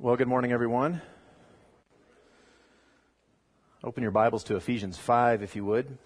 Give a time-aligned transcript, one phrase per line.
[0.00, 1.02] Well, good morning, everyone.
[3.82, 5.98] Open your Bibles to Ephesians 5, if you would.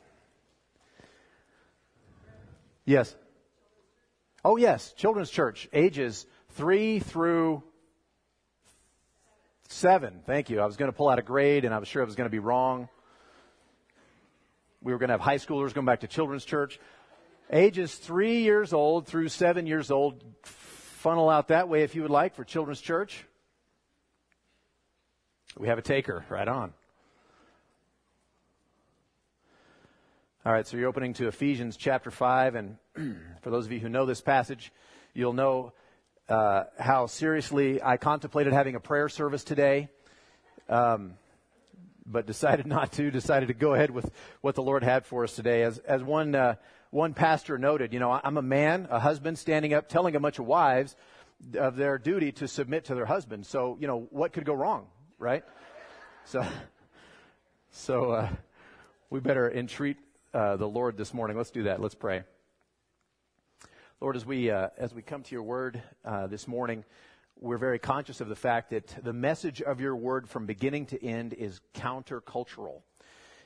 [2.87, 3.15] Yes.
[4.43, 7.63] Oh, yes, Children's Church, ages 3 through
[9.69, 10.23] 7.
[10.25, 10.59] Thank you.
[10.59, 12.31] I was going to pull out a grade, and I was sure it was going
[12.31, 12.89] to be wrong.
[14.81, 16.81] We were going to have high schoolers going back to Children's Church.
[17.51, 20.25] Ages 3 years old through 7 years old.
[20.45, 23.27] Funnel out that way if you would like for Children's Church.
[25.59, 26.25] We have a taker.
[26.31, 26.73] Right on.
[30.45, 32.77] All right, so you're opening to Ephesians chapter 5, and
[33.43, 34.73] for those of you who know this passage,
[35.15, 35.73] you'll know
[36.29, 39.89] uh, how seriously I contemplated having a prayer service today,
[40.69, 41.15] um,
[42.07, 45.37] but decided not to, decided to go ahead with what the Lord had for us
[45.37, 45.63] today.
[45.63, 46.57] As, as one, uh,
[46.91, 50.41] one pastor noted, you know, I'm a man, a husband, standing up telling a bunch
[50.41, 50.97] of wives
[51.57, 53.47] of their duty to submit to their husband.
[53.47, 54.89] So, you know, what could go wrong?
[55.23, 55.45] Right?
[56.25, 56.45] So,
[57.71, 58.29] so uh,
[59.09, 59.97] we better entreat
[60.35, 61.37] uh, the Lord this morning.
[61.37, 61.81] Let's do that.
[61.81, 62.25] Let's pray.
[64.01, 66.85] Lord, as we uh, as we come to your word uh, this morning,
[67.41, 71.01] we're very conscious of the fact that the message of your word from beginning to
[71.01, 72.83] end is countercultural.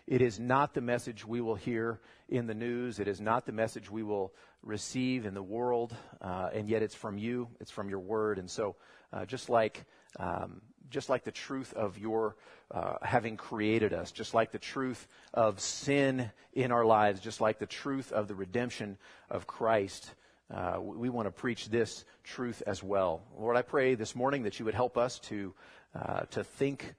[0.07, 3.01] It is not the message we will hear in the news.
[3.01, 5.95] It is not the message we will receive in the world.
[6.23, 7.49] Uh, and yet it's from you.
[7.61, 8.39] It's from your word.
[8.39, 8.77] And so,
[9.13, 9.85] uh, just like
[10.19, 12.37] um, just like the truth of your
[12.70, 17.59] uh, having created us, just like the truth of sin in our lives, just like
[17.59, 18.98] the truth of the redemption
[19.31, 20.15] of Christ.
[20.53, 23.23] Uh, we want to preach this truth as well.
[23.39, 25.55] Lord, I pray this morning that you would help us to
[25.95, 26.95] uh, to think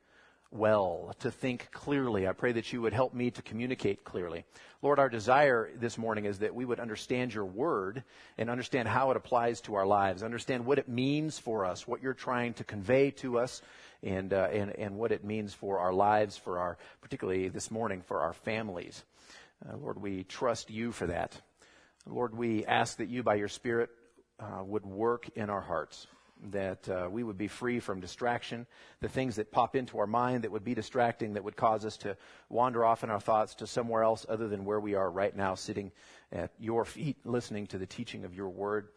[0.51, 2.27] well, to think clearly.
[2.27, 4.45] I pray that you would help me to communicate clearly.
[4.81, 8.03] Lord, our desire this morning is that we would understand your word
[8.37, 12.01] and understand how it applies to our lives, understand what it means for us, what
[12.01, 13.61] you're trying to convey to us,
[14.03, 18.01] and, uh, and, and what it means for our lives, for our, particularly this morning,
[18.01, 19.03] for our families.
[19.67, 21.41] Uh, Lord, we trust you for that.
[22.05, 23.89] Lord, we ask that you, by your Spirit,
[24.39, 26.07] uh, would work in our hearts
[26.51, 28.65] that uh, we would be free from distraction,
[29.01, 31.97] the things that pop into our mind that would be distracting, that would cause us
[31.97, 32.15] to
[32.49, 35.55] wander off in our thoughts to somewhere else other than where we are right now,
[35.55, 35.91] sitting
[36.31, 38.87] at your feet, listening to the teaching of your word.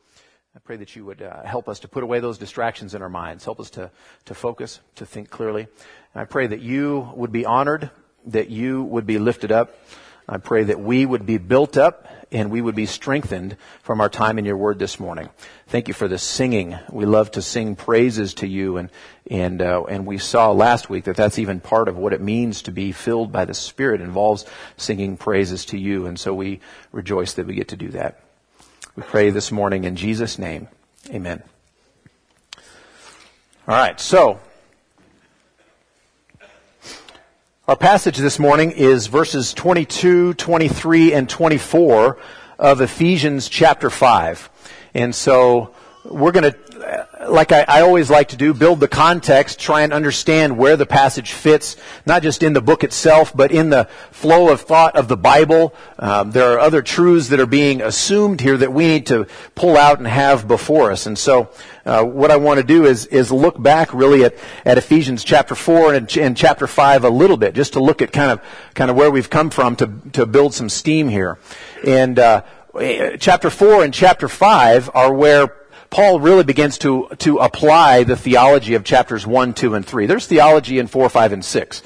[0.55, 3.09] I pray that you would uh, help us to put away those distractions in our
[3.09, 3.91] minds, help us to,
[4.25, 5.69] to focus, to think clearly.
[6.15, 7.91] And I pray that you would be honored,
[8.27, 9.77] that you would be lifted up.
[10.33, 14.09] I pray that we would be built up and we would be strengthened from our
[14.09, 15.29] time in your word this morning.
[15.67, 16.79] Thank you for the singing.
[16.89, 18.91] We love to sing praises to you and,
[19.29, 22.63] and, uh, and we saw last week that that's even part of what it means
[22.63, 24.47] to be filled by the Spirit involves
[24.77, 26.07] singing praises to you.
[26.07, 26.61] And so we
[26.93, 28.21] rejoice that we get to do that.
[28.95, 30.69] We pray this morning in Jesus' name.
[31.09, 31.43] Amen.
[33.67, 33.99] All right.
[33.99, 34.39] So,
[37.71, 42.19] Our passage this morning is verses 22, 23, and 24
[42.59, 44.51] of Ephesians chapter 5.
[44.93, 45.73] And so
[46.05, 49.93] we're going to, like I, I, always like to do, build the context, try and
[49.93, 54.51] understand where the passage fits, not just in the book itself, but in the flow
[54.51, 55.75] of thought of the Bible.
[55.99, 59.77] Um, there are other truths that are being assumed here that we need to pull
[59.77, 61.05] out and have before us.
[61.05, 61.51] And so,
[61.85, 64.35] uh, what I want to do is is look back really at,
[64.65, 68.13] at Ephesians chapter four and, and chapter five a little bit, just to look at
[68.13, 68.41] kind of
[68.75, 71.39] kind of where we've come from to to build some steam here.
[71.87, 72.43] And uh,
[73.19, 75.60] chapter four and chapter five are where
[75.91, 80.07] Paul really begins to, to apply the theology of chapters 1, 2, and 3.
[80.07, 81.83] There's theology in 4, 5, and 6.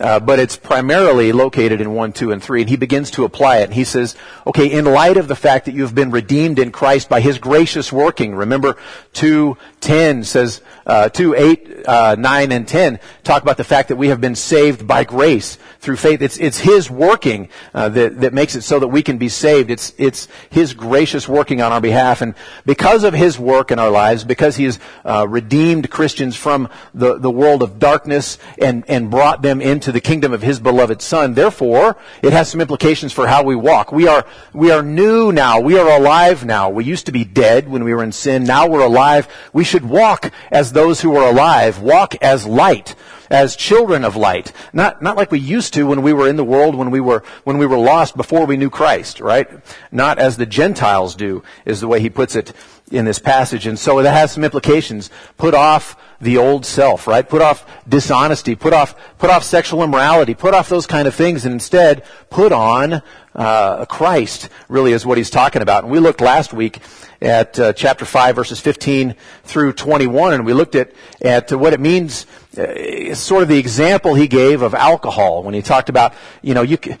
[0.00, 2.62] Uh, but it's primarily located in 1, 2, and 3.
[2.62, 3.64] And he begins to apply it.
[3.64, 4.14] And he says,
[4.46, 7.92] okay, in light of the fact that you've been redeemed in Christ by his gracious
[7.92, 8.76] working, remember
[9.14, 13.96] 2, 10 says, uh, 2, 8, uh, 9, and 10 talk about the fact that
[13.96, 16.22] we have been saved by grace through faith.
[16.22, 19.70] It's, it's his working uh, that, that makes it so that we can be saved.
[19.70, 22.22] It's, it's his gracious working on our behalf.
[22.22, 22.34] And
[22.64, 27.18] because of his work in our lives, because he has uh, redeemed Christians from the,
[27.18, 31.34] the world of darkness and, and brought them into the kingdom of his beloved son,
[31.34, 33.92] therefore, it has some implications for how we walk.
[33.92, 35.60] We are, we are new now.
[35.60, 36.70] We are alive now.
[36.70, 38.44] We used to be dead when we were in sin.
[38.44, 39.28] Now we're alive.
[39.52, 41.80] We should walk as those who are alive.
[41.80, 42.94] Walk as light
[43.30, 44.52] as children of light.
[44.72, 47.22] Not, not like we used to when we were in the world, when we were,
[47.44, 49.48] when we were lost before we knew Christ, right?
[49.92, 52.52] Not as the Gentiles do, is the way he puts it
[52.90, 53.66] in this passage.
[53.66, 55.10] And so that has some implications.
[55.36, 57.28] Put off the old self, right?
[57.28, 61.44] Put off dishonesty, put off, put off sexual immorality, put off those kind of things,
[61.44, 63.02] and instead put on
[63.34, 65.84] uh, Christ, really is what he's talking about.
[65.84, 66.80] And we looked last week
[67.20, 71.80] at uh, chapter 5, verses 15 through 21, and we looked at, at what it
[71.80, 72.26] means,
[72.56, 76.62] uh, sort of the example he gave of alcohol when he talked about, you know,
[76.62, 76.98] you can,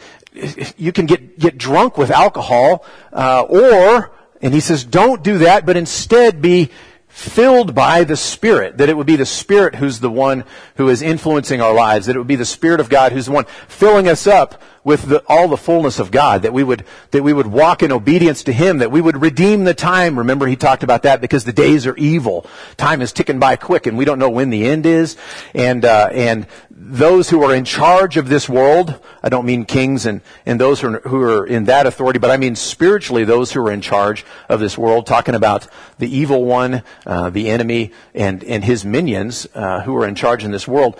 [0.76, 5.66] you can get, get drunk with alcohol, uh, or, and he says, don't do that,
[5.66, 6.70] but instead be
[7.18, 10.44] filled by the Spirit, that it would be the Spirit who's the one
[10.76, 13.32] who is influencing our lives, that it would be the Spirit of God who's the
[13.32, 17.22] one filling us up with the, all the fullness of God, that we would, that
[17.22, 20.16] we would walk in obedience to Him, that we would redeem the time.
[20.16, 22.46] Remember, he talked about that because the days are evil.
[22.78, 25.18] Time is ticking by quick and we don't know when the end is.
[25.54, 30.06] And, uh, and those who are in charge of this world, I don't mean kings
[30.06, 33.52] and, and those who are, who are in that authority, but I mean spiritually those
[33.52, 35.68] who are in charge of this world, talking about
[35.98, 40.44] the evil one, uh, the enemy, and, and his minions uh, who are in charge
[40.44, 40.98] in this world.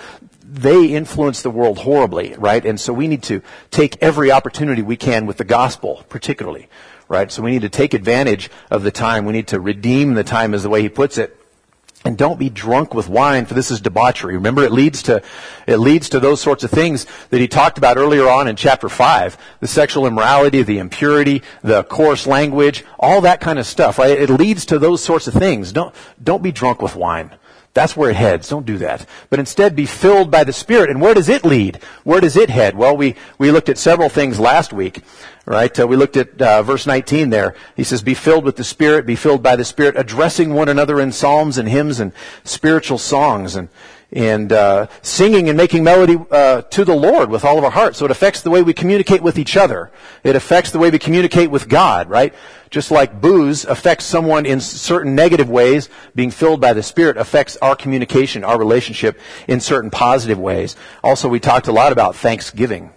[0.51, 2.65] They influence the world horribly, right?
[2.65, 6.69] And so we need to take every opportunity we can with the gospel, particularly,
[7.07, 7.31] right?
[7.31, 9.27] So we need to take advantage of the time.
[9.27, 11.39] We need to redeem the time, is the way he puts it
[12.05, 14.35] and don't be drunk with wine, for this is debauchery.
[14.35, 15.21] Remember, it leads to,
[15.67, 18.89] it leads to those sorts of things that he talked about earlier on in chapter
[18.89, 19.37] 5.
[19.61, 24.19] The sexual immorality, the impurity, the coarse language, all that kind of stuff, right?
[24.19, 25.73] It leads to those sorts of things.
[25.73, 27.35] Don't, don't be drunk with wine.
[27.79, 28.49] That's where it heads.
[28.49, 29.07] Don't do that.
[29.31, 30.91] But instead be filled by the Spirit.
[30.91, 31.77] And where does it lead?
[32.03, 32.77] Where does it head?
[32.77, 35.05] Well, we, we looked at several things last week,
[35.47, 35.79] right?
[35.79, 37.55] Uh, we looked at uh, verse 19 there.
[37.77, 40.99] He says, be filled with the Spirit, be filled by the Spirit, addressing one another
[40.99, 42.11] in psalms and hymns and
[42.43, 43.69] spiritual songs and,
[44.11, 47.95] and uh, singing and making melody uh, to the Lord with all of our heart.
[47.95, 49.91] So it affects the way we communicate with each other.
[50.25, 52.35] It affects the way we communicate with God, right?
[52.71, 57.57] Just like booze affects someone in certain negative ways, being filled by the Spirit affects
[57.61, 60.77] our communication, our relationship in certain positive ways.
[61.05, 62.91] Also, we talked a lot about thanksgiving,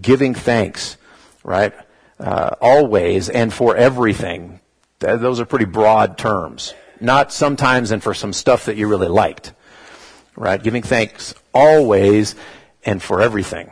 [0.00, 0.96] giving thanks,
[1.42, 1.72] right?
[2.20, 4.60] Uh, always and for everything.
[5.00, 6.74] Those are pretty broad terms.
[7.00, 9.52] Not sometimes and for some stuff that you really liked,
[10.38, 10.62] right?
[10.62, 12.34] Giving thanks always
[12.84, 13.70] and for everything.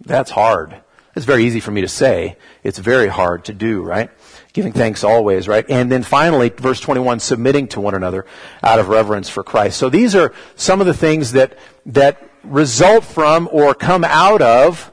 [0.00, 0.80] That's hard.
[1.14, 2.36] It's very easy for me to say.
[2.62, 4.10] It's very hard to do, right?
[4.52, 5.68] Giving thanks always, right?
[5.68, 8.26] And then finally, verse 21, submitting to one another
[8.62, 9.76] out of reverence for Christ.
[9.76, 14.92] So these are some of the things that, that result from or come out of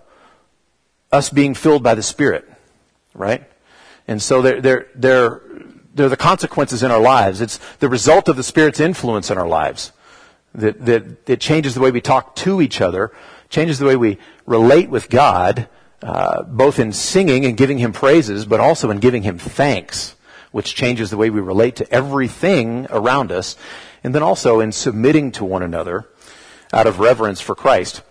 [1.11, 2.49] us being filled by the Spirit,
[3.13, 3.49] right?
[4.07, 5.41] And so they're, they're, they're,
[5.93, 7.39] they're the consequences in our lives.
[7.39, 9.93] It's the result of the Spirit's influence in our lives.
[10.57, 13.11] That, that it changes the way we talk to each other,
[13.49, 15.69] changes the way we relate with God,
[16.01, 20.15] uh, both in singing and giving him praises, but also in giving him thanks,
[20.51, 23.55] which changes the way we relate to everything around us,
[24.03, 26.07] and then also in submitting to one another
[26.73, 28.01] out of reverence for Christ.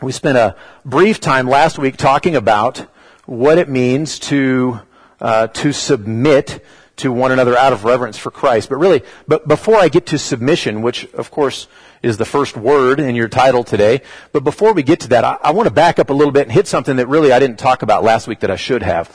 [0.00, 2.86] We spent a brief time last week talking about
[3.26, 4.80] what it means to
[5.20, 6.64] uh, to submit
[6.96, 8.68] to one another out of reverence for Christ.
[8.68, 11.66] But really, but before I get to submission, which of course
[12.02, 14.02] is the first word in your title today.
[14.32, 16.42] But before we get to that, I, I want to back up a little bit
[16.42, 19.10] and hit something that really I didn't talk about last week that I should have.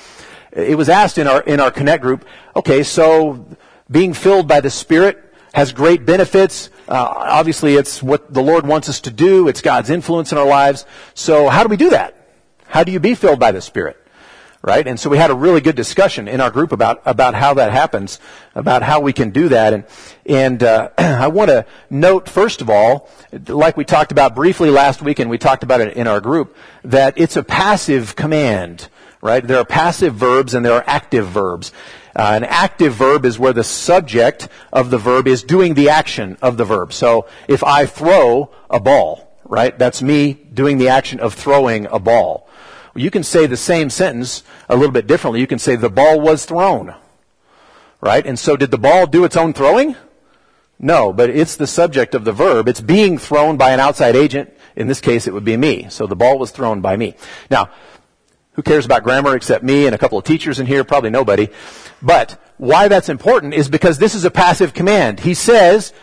[0.51, 3.45] It was asked in our, in our Connect group, okay, so
[3.89, 5.23] being filled by the Spirit
[5.53, 6.69] has great benefits.
[6.87, 9.47] Uh, obviously, it's what the Lord wants us to do.
[9.47, 10.85] It's God's influence in our lives.
[11.13, 12.15] So how do we do that?
[12.65, 13.98] How do you be filled by the Spirit?
[14.61, 14.85] Right?
[14.85, 17.71] And so we had a really good discussion in our group about about how that
[17.71, 18.19] happens,
[18.55, 19.73] about how we can do that.
[19.73, 19.83] And
[20.25, 23.09] and uh, I want to note first of all,
[23.47, 26.55] like we talked about briefly last week, and we talked about it in our group,
[26.83, 28.89] that it's a passive command,
[29.21, 29.45] right?
[29.45, 31.71] There are passive verbs and there are active verbs.
[32.15, 36.37] Uh, an active verb is where the subject of the verb is doing the action
[36.41, 36.91] of the verb.
[36.91, 41.99] So if I throw a ball, right, that's me doing the action of throwing a
[41.99, 42.49] ball.
[42.95, 45.39] You can say the same sentence a little bit differently.
[45.39, 46.95] You can say the ball was thrown.
[48.01, 48.25] Right?
[48.25, 49.95] And so did the ball do its own throwing?
[50.79, 52.67] No, but it's the subject of the verb.
[52.69, 54.53] It's being thrown by an outside agent.
[54.75, 55.87] In this case, it would be me.
[55.89, 57.15] So the ball was thrown by me.
[57.51, 57.69] Now,
[58.53, 60.85] who cares about grammar except me and a couple of teachers in here?
[60.85, 61.49] Probably nobody.
[62.01, 65.19] But why that's important is because this is a passive command.
[65.19, 65.93] He says,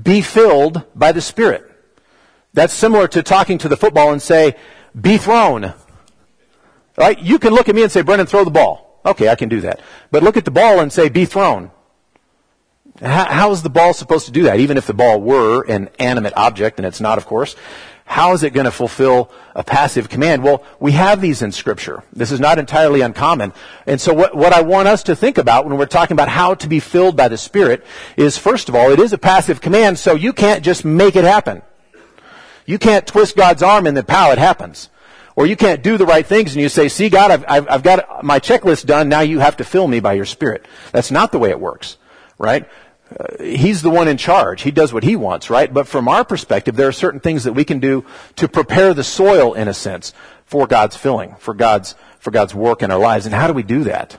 [0.00, 1.70] be filled by the Spirit.
[2.54, 4.56] That's similar to talking to the football and say,
[4.98, 5.74] be thrown.
[6.96, 7.18] Right?
[7.18, 9.00] You can look at me and say, Brendan, throw the ball.
[9.04, 9.80] Okay, I can do that.
[10.10, 11.70] But look at the ball and say, be thrown.
[13.00, 14.60] How, how is the ball supposed to do that?
[14.60, 17.56] Even if the ball were an animate object, and it's not, of course.
[18.04, 20.44] How is it going to fulfill a passive command?
[20.44, 22.04] Well, we have these in Scripture.
[22.12, 23.54] This is not entirely uncommon.
[23.86, 26.54] And so what, what I want us to think about when we're talking about how
[26.56, 27.84] to be filled by the Spirit
[28.16, 31.24] is, first of all, it is a passive command, so you can't just make it
[31.24, 31.62] happen.
[32.66, 34.90] You can't twist God's arm and then pow, it happens.
[35.34, 37.82] Or you can't do the right things and you say, see God, I've, I've, I've
[37.82, 40.66] got my checklist done, now you have to fill me by your Spirit.
[40.92, 41.96] That's not the way it works,
[42.38, 42.68] right?
[43.18, 44.62] Uh, he's the one in charge.
[44.62, 45.72] He does what he wants, right?
[45.72, 48.04] But from our perspective, there are certain things that we can do
[48.36, 50.12] to prepare the soil, in a sense,
[50.44, 53.26] for God's filling, for God's, for God's work in our lives.
[53.26, 54.18] And how do we do that?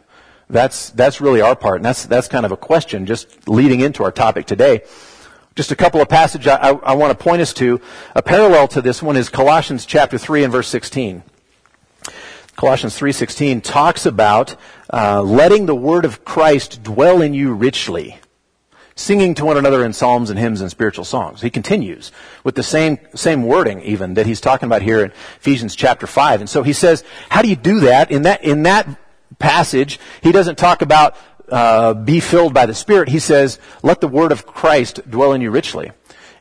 [0.50, 1.78] That's, that's really our part.
[1.78, 4.82] And that's, that's kind of a question just leading into our topic today.
[5.56, 7.80] Just a couple of passages I, I, I want to point us to.
[8.16, 11.24] A parallel to this one is Colossians chapter 3 and verse 16.
[12.56, 14.56] Colossians 3.16 talks about
[14.92, 18.20] uh, letting the word of Christ dwell in you richly
[18.96, 21.42] singing to one another in psalms and hymns and spiritual songs.
[21.42, 22.12] He continues
[22.44, 26.42] with the same, same wording even that he's talking about here in Ephesians chapter 5.
[26.42, 28.12] And so he says, how do you do that?
[28.12, 28.88] In that, in that
[29.40, 31.18] passage, he doesn't talk about
[31.54, 33.10] uh, be filled by the Spirit.
[33.10, 35.92] He says, let the word of Christ dwell in you richly.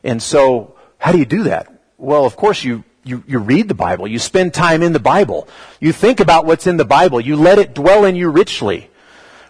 [0.03, 1.71] And so, how do you do that?
[1.99, 4.07] Well, of course, you, you, you read the Bible.
[4.07, 5.47] You spend time in the Bible.
[5.79, 7.21] You think about what's in the Bible.
[7.21, 8.89] You let it dwell in you richly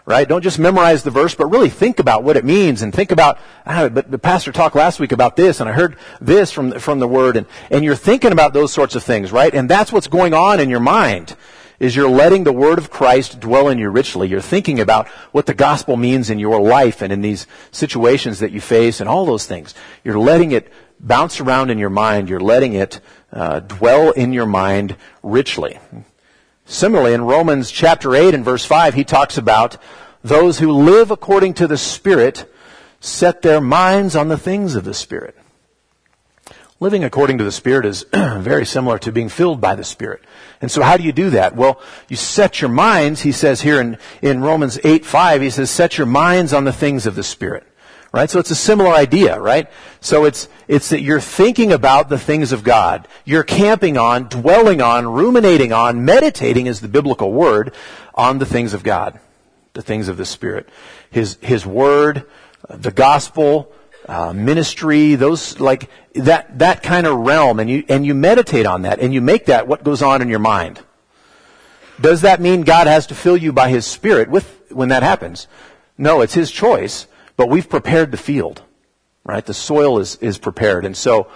[0.06, 0.28] right?
[0.28, 3.40] Don't just memorize the verse, but really think about what it means and think about,
[3.66, 7.00] ah, but the pastor talked last week about this and I heard this from, from
[7.00, 9.56] the word and, and you're thinking about those sorts of things, right?
[9.56, 11.38] And that's what's going on in your mind
[11.84, 14.30] is you're letting the word of Christ dwell in you richly.
[14.30, 18.54] You're thinking about what the gospel means in your life and in these situations that
[18.54, 19.76] you face and all those things.
[20.02, 20.72] You're letting it
[21.02, 22.30] bounce around in your mind.
[22.30, 23.02] You're letting it
[23.34, 25.78] uh, dwell in your mind richly.
[26.64, 29.76] Similarly, in Romans chapter 8 and verse 5, he talks about
[30.24, 32.50] those who live according to the Spirit
[33.02, 35.36] set their minds on the things of the Spirit.
[36.84, 40.22] Living according to the Spirit is very similar to being filled by the Spirit.
[40.60, 41.56] And so how do you do that?
[41.56, 45.70] Well, you set your minds, he says here in, in Romans 8, 5, he says,
[45.70, 47.66] set your minds on the things of the Spirit.
[48.12, 48.30] Right?
[48.30, 49.70] So it's a similar idea, right?
[50.02, 53.08] So it's, it's that you're thinking about the things of God.
[53.24, 57.74] You're camping on, dwelling on, ruminating on, meditating is the biblical word,
[58.14, 59.22] on the things of God.
[59.72, 60.68] The things of the Spirit.
[61.10, 62.26] His, His Word,
[62.70, 63.72] the gospel,
[64.08, 67.60] uh, ministry, those, like, that, that kind of realm.
[67.60, 70.30] And you, and you meditate on that and you make that what goes on in
[70.30, 70.82] your mind.
[72.02, 75.48] Does that mean God has to fill you by His Spirit with, when that happens?
[75.98, 77.08] No, it's His choice.
[77.36, 78.62] But we've prepared the field,
[79.24, 79.46] right?
[79.46, 80.86] The soil is, is prepared.
[80.86, 81.28] And so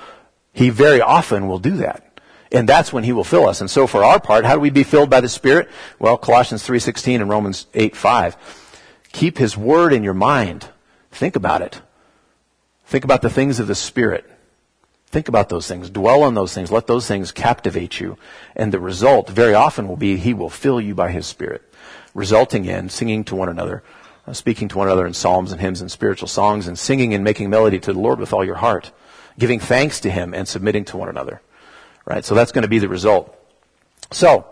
[0.54, 2.04] he very often will do that.
[2.52, 3.62] And that's when he will fill us.
[3.62, 5.70] And so for our part, how do we be filled by the Spirit?
[6.00, 8.36] Well, Colossians 3.16 and Romans 8.5.
[9.12, 10.70] Keep his word in your mind.
[11.12, 11.82] Think about it.
[12.88, 14.30] Think about the things of the Spirit.
[15.08, 15.90] Think about those things.
[15.90, 16.72] Dwell on those things.
[16.72, 18.18] Let those things captivate you.
[18.56, 21.62] And the result very often will be he will fill you by his Spirit,
[22.14, 23.84] resulting in singing to one another
[24.28, 27.24] uh, speaking to one another in psalms and hymns and spiritual songs and singing and
[27.24, 28.92] making melody to the Lord with all your heart,
[29.40, 31.42] giving thanks to Him and submitting to one another.
[32.06, 32.26] Right?
[32.26, 33.34] So that's going to be the result.
[34.12, 34.46] So,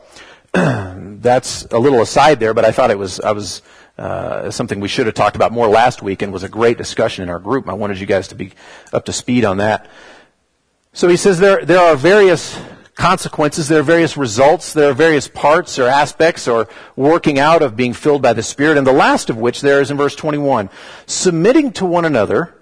[1.21, 3.61] that's a little aside there, but I thought it was, I was,
[3.97, 7.23] uh, something we should have talked about more last week and was a great discussion
[7.23, 7.69] in our group.
[7.69, 8.51] I wanted you guys to be
[8.91, 9.89] up to speed on that.
[10.93, 12.57] So he says there, there are various
[12.95, 13.67] consequences.
[13.67, 14.73] There are various results.
[14.73, 18.77] There are various parts or aspects or working out of being filled by the Spirit.
[18.77, 20.69] And the last of which there is in verse 21.
[21.05, 22.55] Submitting to one another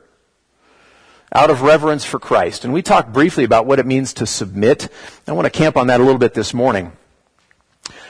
[1.31, 2.63] out of reverence for Christ.
[2.63, 4.89] And we talked briefly about what it means to submit.
[5.27, 6.91] I want to camp on that a little bit this morning.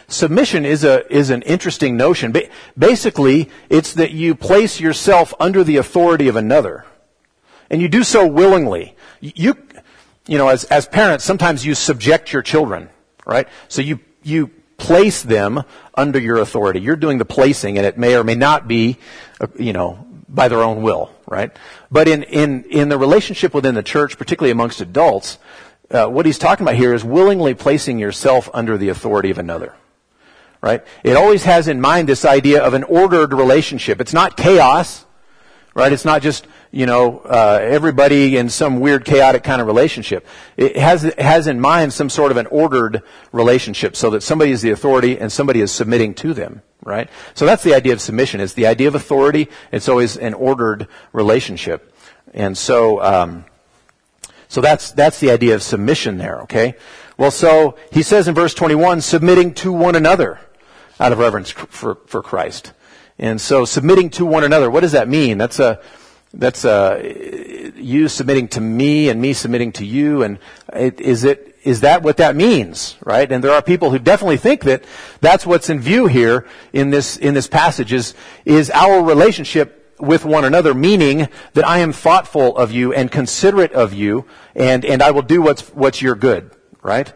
[0.07, 2.31] Submission is a is an interesting notion.
[2.31, 6.85] Ba- basically, it's that you place yourself under the authority of another,
[7.69, 8.95] and you do so willingly.
[9.21, 9.55] You
[10.27, 12.89] you know, as, as parents, sometimes you subject your children,
[13.25, 13.47] right?
[13.67, 15.63] So you, you place them
[15.95, 16.79] under your authority.
[16.79, 18.97] You're doing the placing and it may or may not be,
[19.41, 21.51] uh, you know, by their own will, right?
[21.91, 25.37] But in, in, in the relationship within the church, particularly amongst adults,
[25.91, 29.73] uh, what he's talking about here is willingly placing yourself under the authority of another.
[30.63, 30.83] Right?
[31.03, 33.99] It always has in mind this idea of an ordered relationship.
[33.99, 35.05] It's not chaos,
[35.75, 35.91] right?
[35.91, 40.25] It's not just you know, uh, everybody in some weird chaotic kind of relationship.
[40.57, 44.49] It has, it has in mind some sort of an ordered relationship so that somebody
[44.49, 47.11] is the authority and somebody is submitting to them, right?
[47.35, 48.41] So that's the idea of submission.
[48.41, 49.49] It's the idea of authority.
[49.71, 51.93] It's always an ordered relationship.
[52.33, 53.45] And so, um,
[54.47, 56.73] so that's, that's the idea of submission there, okay?
[57.17, 60.39] Well, so he says in verse 21, submitting to one another
[60.99, 62.73] out of reverence for, for Christ.
[63.19, 65.37] And so submitting to one another, what does that mean?
[65.37, 65.79] That's a,
[66.33, 70.23] that's uh, you submitting to me and me submitting to you.
[70.23, 70.39] And
[70.73, 73.31] it, is it is that what that means, right?
[73.31, 74.83] And there are people who definitely think that
[75.21, 80.25] that's what's in view here in this in this passage is is our relationship with
[80.25, 85.01] one another, meaning that I am thoughtful of you and considerate of you, and and
[85.01, 87.13] I will do what's what's your good, right?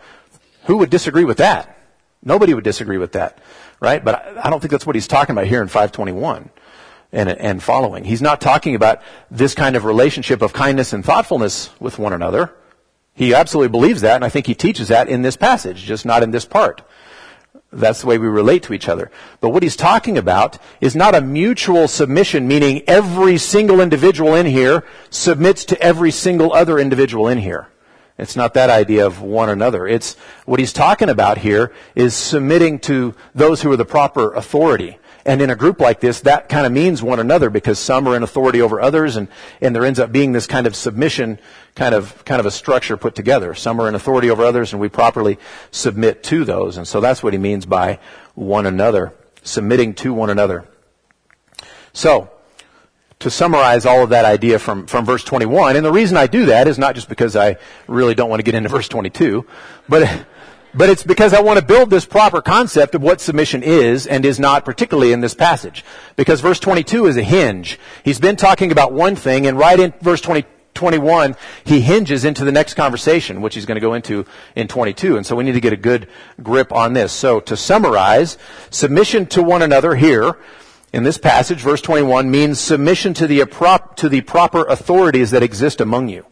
[0.65, 1.77] Who would disagree with that?
[2.23, 3.39] Nobody would disagree with that,
[3.79, 4.03] right?
[4.03, 6.49] But I, don't think that's what he's talking about here in 521
[7.11, 8.03] and, and following.
[8.03, 12.53] He's not talking about this kind of relationship of kindness and thoughtfulness with one another.
[13.13, 16.23] He absolutely believes that, and I think he teaches that in this passage, just not
[16.23, 16.83] in this part.
[17.71, 19.11] That's the way we relate to each other.
[19.41, 24.45] But what he's talking about is not a mutual submission, meaning every single individual in
[24.45, 27.67] here submits to every single other individual in here.
[28.17, 29.87] It's not that idea of one another.
[29.87, 34.97] It's what he's talking about here is submitting to those who are the proper authority.
[35.23, 38.15] And in a group like this, that kind of means one another because some are
[38.15, 39.27] in authority over others and,
[39.61, 41.37] and there ends up being this kind of submission,
[41.75, 43.53] kind of, kind of a structure put together.
[43.53, 45.37] Some are in authority over others and we properly
[45.69, 46.77] submit to those.
[46.77, 47.99] And so that's what he means by
[48.35, 50.65] one another, submitting to one another.
[51.91, 52.31] So,
[53.19, 56.47] to summarize all of that idea from, from verse 21, and the reason I do
[56.47, 57.57] that is not just because I
[57.87, 59.45] really don't want to get into verse 22,
[59.89, 60.25] but
[60.73, 64.23] but it's because I want to build this proper concept of what submission is and
[64.23, 65.83] is not, particularly in this passage.
[66.15, 67.79] Because verse 22 is a hinge.
[68.03, 70.45] He's been talking about one thing, and right in verse 20,
[70.75, 75.17] 21, he hinges into the next conversation, which he's going to go into in 22.
[75.17, 76.07] And so we need to get a good
[76.43, 77.11] grip on this.
[77.11, 78.37] So to summarize,
[78.69, 80.37] submission to one another here
[80.93, 83.45] in this passage, verse 21, means submission to the,
[83.97, 86.25] to the proper authorities that exist among you.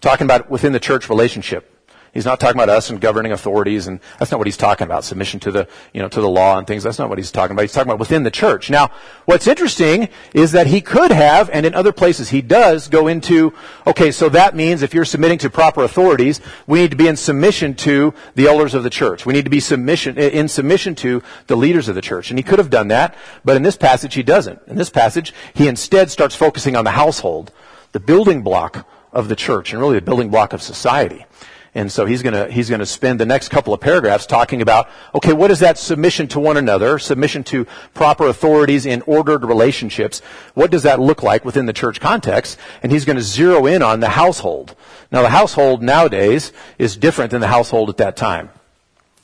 [0.00, 1.68] Talking about within the church relationship.
[2.12, 5.02] He's not talking about us and governing authorities, and that's not what he's talking about.
[5.02, 6.82] Submission to the, you know, to the law and things.
[6.82, 7.62] That's not what he's talking about.
[7.62, 8.68] He's talking about within the church.
[8.68, 8.90] Now,
[9.24, 13.54] what's interesting is that he could have, and in other places he does, go into,
[13.86, 17.16] okay, so that means if you're submitting to proper authorities, we need to be in
[17.16, 19.24] submission to the elders of the church.
[19.24, 22.30] We need to be submission, in submission to the leaders of the church.
[22.30, 24.60] And he could have done that, but in this passage he doesn't.
[24.66, 27.52] In this passage, he instead starts focusing on the household,
[27.92, 31.24] the building block of the church, and really the building block of society.
[31.74, 34.60] And so he's going to he's going to spend the next couple of paragraphs talking
[34.60, 39.44] about okay, what is that submission to one another, submission to proper authorities in ordered
[39.44, 40.20] relationships?
[40.52, 42.58] What does that look like within the church context?
[42.82, 44.76] And he's going to zero in on the household.
[45.10, 48.50] Now, the household nowadays is different than the household at that time.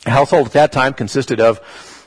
[0.04, 1.61] The household at that time consisted of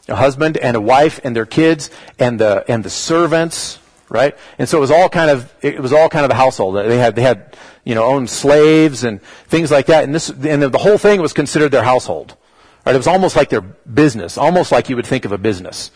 [0.08, 3.77] a husband and a wife and their kids and the and the servants,
[4.12, 4.38] right?
[4.60, 6.76] And so it was all kind of it was all kind of a household.
[6.76, 10.04] They had they had you know, owned slaves and things like that.
[10.04, 12.38] And this, and the whole thing was considered their household.
[12.86, 12.95] Right?
[12.95, 15.91] It was almost like their business, almost like you would think of a business.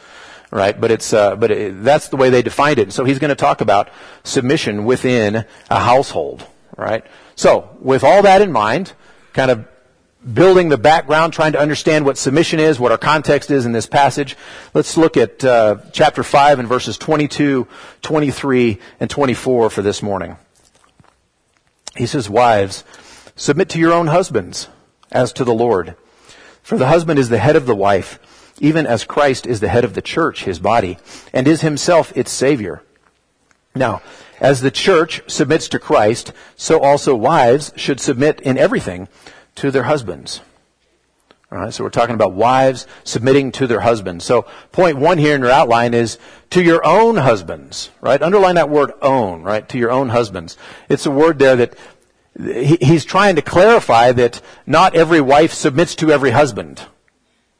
[0.52, 0.80] Right?
[0.80, 2.94] But it's, uh, but it, that's the way they defined it.
[2.94, 3.90] So he's going to talk about
[4.24, 6.46] submission within a household.
[6.78, 7.06] Right?
[7.36, 8.94] So, with all that in mind,
[9.34, 9.66] kind of
[10.34, 13.86] building the background, trying to understand what submission is, what our context is in this
[13.86, 14.36] passage.
[14.74, 17.68] Let's look at uh, chapter 5 and verses 22,
[18.02, 20.38] 23, and 24 for this morning.
[21.96, 22.84] He says, Wives,
[23.36, 24.68] submit to your own husbands
[25.12, 25.96] as to the Lord.
[26.64, 28.20] For the husband is the head of the wife,
[28.60, 30.98] even as Christ is the head of the church, his body,
[31.32, 32.82] and is himself its Savior.
[33.76, 34.02] Now,
[34.40, 39.08] as the church submits to Christ, so also wives should submit in everything
[39.56, 40.42] to their husbands.
[41.52, 44.26] All right, so we're talking about wives submitting to their husbands.
[44.26, 46.18] So point one here in your outline is
[46.50, 48.22] to your own husbands, right?
[48.22, 49.68] Underline that word own, right?
[49.70, 50.58] To your own husbands.
[50.90, 51.78] It's a word there that
[52.38, 56.82] he's trying to clarify that not every wife submits to every husband,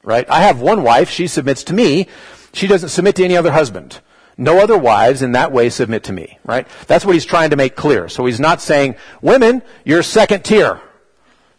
[0.04, 0.30] right?
[0.30, 2.08] I have one wife, she submits to me.
[2.54, 4.02] She doesn't submit to any other husband.
[4.38, 6.68] No other wives in that way submit to me, right?
[6.88, 8.10] That's what he's trying to make clear.
[8.10, 10.82] So he's not saying, women, you're second tier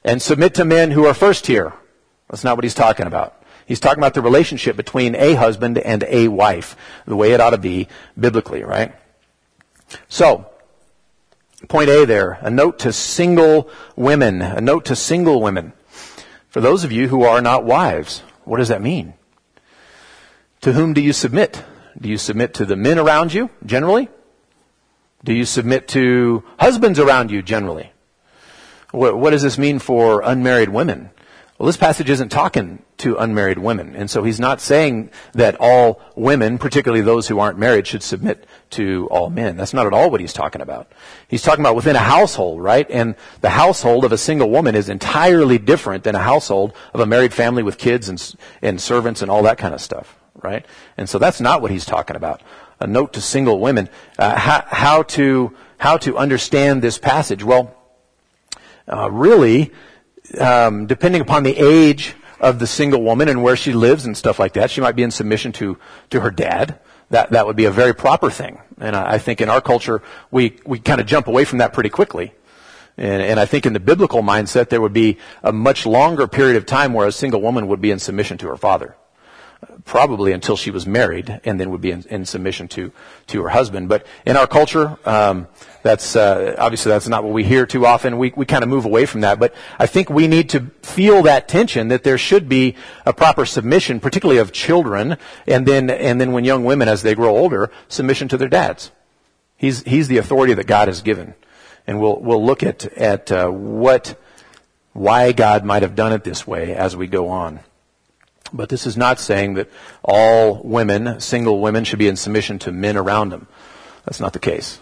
[0.06, 1.74] and submit to men who are first tier.
[2.30, 3.42] That's not what he's talking about.
[3.66, 7.50] He's talking about the relationship between a husband and a wife, the way it ought
[7.50, 7.88] to be
[8.18, 8.94] biblically, right?
[10.08, 10.46] So,
[11.68, 15.72] point A there, a note to single women, a note to single women.
[16.48, 19.14] For those of you who are not wives, what does that mean?
[20.60, 21.64] To whom do you submit?
[22.00, 24.08] Do you submit to the men around you, generally?
[25.24, 27.90] Do you submit to husbands around you, generally?
[28.96, 31.10] What, what does this mean for unmarried women?
[31.58, 33.94] Well, this passage isn't talking to unmarried women.
[33.94, 38.46] And so he's not saying that all women, particularly those who aren't married, should submit
[38.70, 39.58] to all men.
[39.58, 40.90] That's not at all what he's talking about.
[41.28, 42.90] He's talking about within a household, right?
[42.90, 47.06] And the household of a single woman is entirely different than a household of a
[47.06, 50.64] married family with kids and, and servants and all that kind of stuff, right?
[50.96, 52.40] And so that's not what he's talking about.
[52.80, 53.90] a note to single women.
[54.18, 57.44] Uh, how, how, to, how to understand this passage?
[57.44, 57.75] Well,
[58.88, 59.72] uh, really,
[60.38, 64.38] um, depending upon the age of the single woman and where she lives and stuff
[64.38, 65.78] like that, she might be in submission to,
[66.10, 66.78] to her dad.
[67.10, 68.60] That, that would be a very proper thing.
[68.78, 71.72] And I, I think in our culture, we, we kind of jump away from that
[71.72, 72.32] pretty quickly.
[72.98, 76.56] And, and, I think in the biblical mindset, there would be a much longer period
[76.56, 78.96] of time where a single woman would be in submission to her father
[79.84, 82.92] probably until she was married, and then would be in, in submission to
[83.28, 83.88] to her husband.
[83.88, 85.46] But in our culture, um,
[85.82, 88.18] that's uh, obviously that's not what we hear too often.
[88.18, 89.38] We we kind of move away from that.
[89.38, 93.46] But I think we need to feel that tension that there should be a proper
[93.46, 95.16] submission, particularly of children,
[95.46, 98.90] and then and then when young women, as they grow older, submission to their dads.
[99.56, 101.34] He's he's the authority that God has given,
[101.86, 104.20] and we'll we'll look at at uh, what
[104.92, 107.60] why God might have done it this way as we go on.
[108.52, 109.70] But this is not saying that
[110.02, 113.46] all women, single women, should be in submission to men around them.
[114.04, 114.78] That's not the case.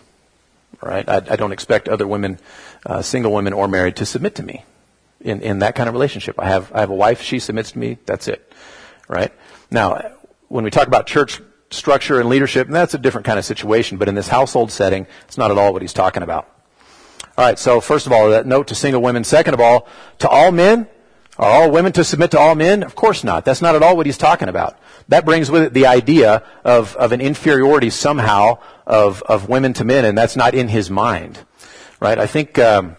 [0.82, 1.08] Right?
[1.08, 2.38] I, I don't expect other women,
[2.84, 4.64] uh, single women or married, to submit to me
[5.20, 6.38] in, in that kind of relationship.
[6.38, 8.52] I have, I have a wife, she submits to me, that's it.
[9.08, 9.32] Right?
[9.70, 10.12] Now,
[10.48, 13.98] when we talk about church structure and leadership, and that's a different kind of situation,
[13.98, 16.50] but in this household setting, it's not at all what he's talking about.
[17.36, 19.24] All right, so first of all, that note to single women.
[19.24, 20.86] Second of all, to all men,
[21.36, 22.82] are all women to submit to all men?
[22.82, 23.44] Of course not.
[23.44, 24.78] That's not at all what he's talking about.
[25.08, 29.84] That brings with it the idea of, of an inferiority somehow of, of women to
[29.84, 31.44] men, and that's not in his mind.
[32.00, 32.18] Right?
[32.18, 32.96] I think um,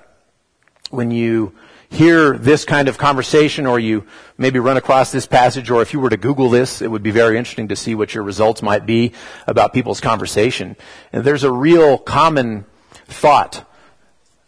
[0.90, 1.54] when you
[1.90, 4.06] hear this kind of conversation or you
[4.38, 7.12] maybe run across this passage or if you were to Google this, it would be
[7.12, 9.14] very interesting to see what your results might be
[9.48, 10.76] about people's conversation.
[11.14, 12.66] And there's a real common
[13.06, 13.66] thought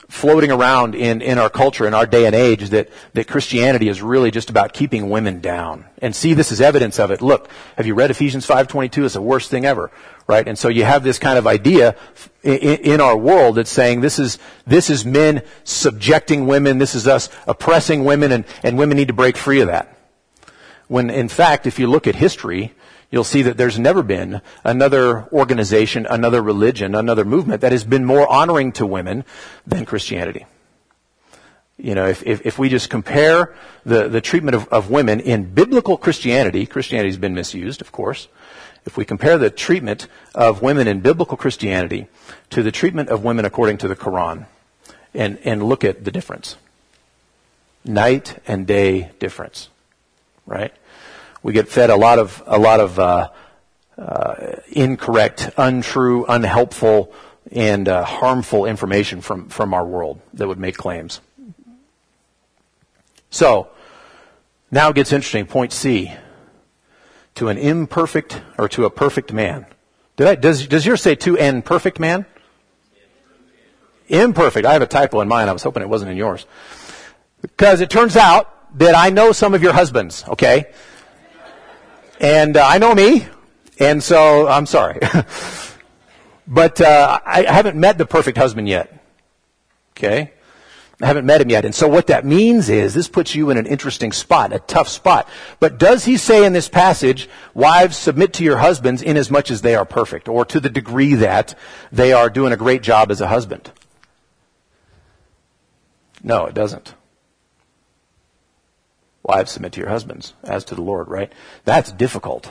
[0.07, 4.01] floating around in, in our culture, in our day and age, that, that Christianity is
[4.01, 5.85] really just about keeping women down.
[5.99, 7.21] And see this as evidence of it.
[7.21, 9.05] Look, have you read Ephesians 5.22?
[9.05, 9.91] It's the worst thing ever.
[10.27, 10.47] Right?
[10.47, 11.95] And so you have this kind of idea
[12.43, 17.07] in, in our world that's saying this is, this is men subjecting women, this is
[17.07, 19.97] us oppressing women, and, and women need to break free of that.
[20.87, 22.73] When in fact, if you look at history,
[23.11, 28.05] you'll see that there's never been another organization, another religion, another movement that has been
[28.05, 29.23] more honoring to women
[29.65, 30.45] than Christianity.
[31.77, 35.53] You know, if, if, if we just compare the, the treatment of, of women in
[35.53, 38.27] biblical Christianity, Christianity has been misused, of course.
[38.85, 42.07] If we compare the treatment of women in biblical Christianity
[42.49, 44.47] to the treatment of women according to the Quran,
[45.13, 46.55] and, and look at the difference.
[47.83, 49.69] Night and day difference.
[50.45, 50.73] Right?
[51.43, 53.29] We get fed a lot of a lot of uh,
[53.97, 54.35] uh,
[54.69, 57.11] incorrect, untrue, unhelpful,
[57.51, 61.21] and uh, harmful information from from our world that would make claims.
[63.29, 63.69] So
[64.71, 65.45] now it gets interesting.
[65.45, 66.13] Point C:
[67.35, 69.65] to an imperfect or to a perfect man.
[70.19, 72.25] I, does does yours say to an perfect man?
[74.07, 74.65] Imperfect.
[74.65, 75.49] I have a typo in mine.
[75.49, 76.45] I was hoping it wasn't in yours.
[77.41, 80.71] Because it turns out that I know some of your husbands, okay?
[82.19, 83.27] And uh, I know me,
[83.79, 84.99] and so I'm sorry.
[86.47, 88.93] but uh, I haven't met the perfect husband yet.
[89.91, 90.31] Okay?
[90.99, 91.63] I haven't met him yet.
[91.63, 94.87] And so what that means is this puts you in an interesting spot, a tough
[94.87, 95.29] spot.
[95.59, 99.51] But does he say in this passage, wives, submit to your husbands in as much
[99.51, 101.53] as they are perfect, or to the degree that
[101.91, 103.71] they are doing a great job as a husband?
[106.23, 106.95] No, it doesn't.
[109.27, 111.31] Wives, submit to your husbands as to the Lord, right?
[111.65, 112.49] That's difficult.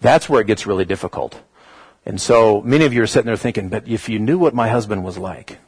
[0.00, 1.40] That's where it gets really difficult.
[2.04, 4.68] And so many of you are sitting there thinking, but if you knew what my
[4.68, 5.58] husband was like.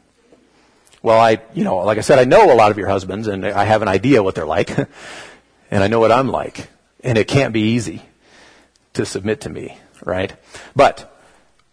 [1.01, 3.47] Well, I, you know, like I said, I know a lot of your husbands and
[3.47, 4.77] I have an idea what they're like.
[5.71, 6.69] and I know what I'm like.
[7.05, 8.03] And it can't be easy
[8.95, 10.35] to submit to me, right?
[10.75, 11.17] But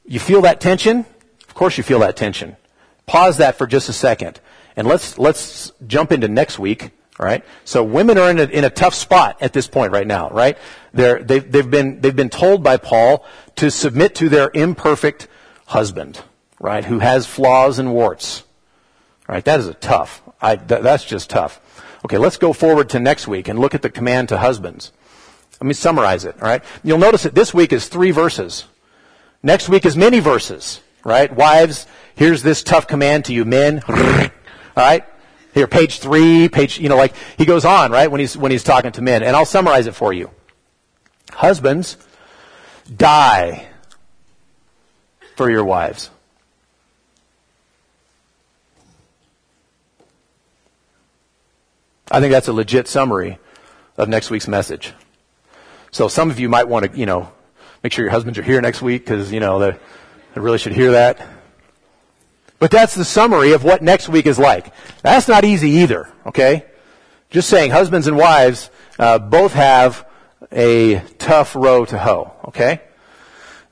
[0.06, 1.08] you feel that tension?
[1.48, 2.56] Of course you feel that tension.
[3.08, 4.40] Pause that for just a second.
[4.76, 7.44] And let's, let's jump into next week right?
[7.66, 10.58] So women are in a, in a tough spot at this point right now, right?
[10.94, 13.26] They're, they've, they've, been, they've been told by Paul
[13.58, 15.28] to submit to their imperfect
[15.68, 16.22] husband,
[16.60, 16.86] right?
[16.86, 18.44] Who has flaws and warts,
[19.28, 19.44] right?
[19.46, 20.22] That is a tough.
[20.42, 21.60] I, th- that's just tough.
[22.06, 24.92] Okay, let's go forward to next week and look at the command to husbands.
[25.62, 26.64] Let me summarize it, all right?
[26.84, 28.66] You'll notice that this week is three verses.
[29.42, 31.34] Next week is many verses, right?
[31.34, 33.96] Wives, here's this tough command to you men, all
[34.76, 35.06] right?
[35.54, 38.64] Here, page three, page, you know, like he goes on, right, when he's, when he's
[38.64, 39.24] talking to men.
[39.24, 40.32] And I'll summarize it for you.
[41.32, 41.98] Husbands,
[42.96, 43.68] die
[45.36, 46.10] for your wives.
[52.12, 53.40] I think that's a legit summary
[53.98, 54.94] of next week's message.
[55.92, 57.32] So some of you might want to, you know,
[57.84, 59.72] Make sure your husbands are here next week because, you know, they,
[60.34, 61.20] they really should hear that.
[62.64, 64.74] But that's the summary of what next week is like.
[65.02, 66.66] That's not easy either, okay?
[67.30, 70.08] Just saying, husbands and wives uh, both have
[70.50, 72.80] a tough row to hoe, okay?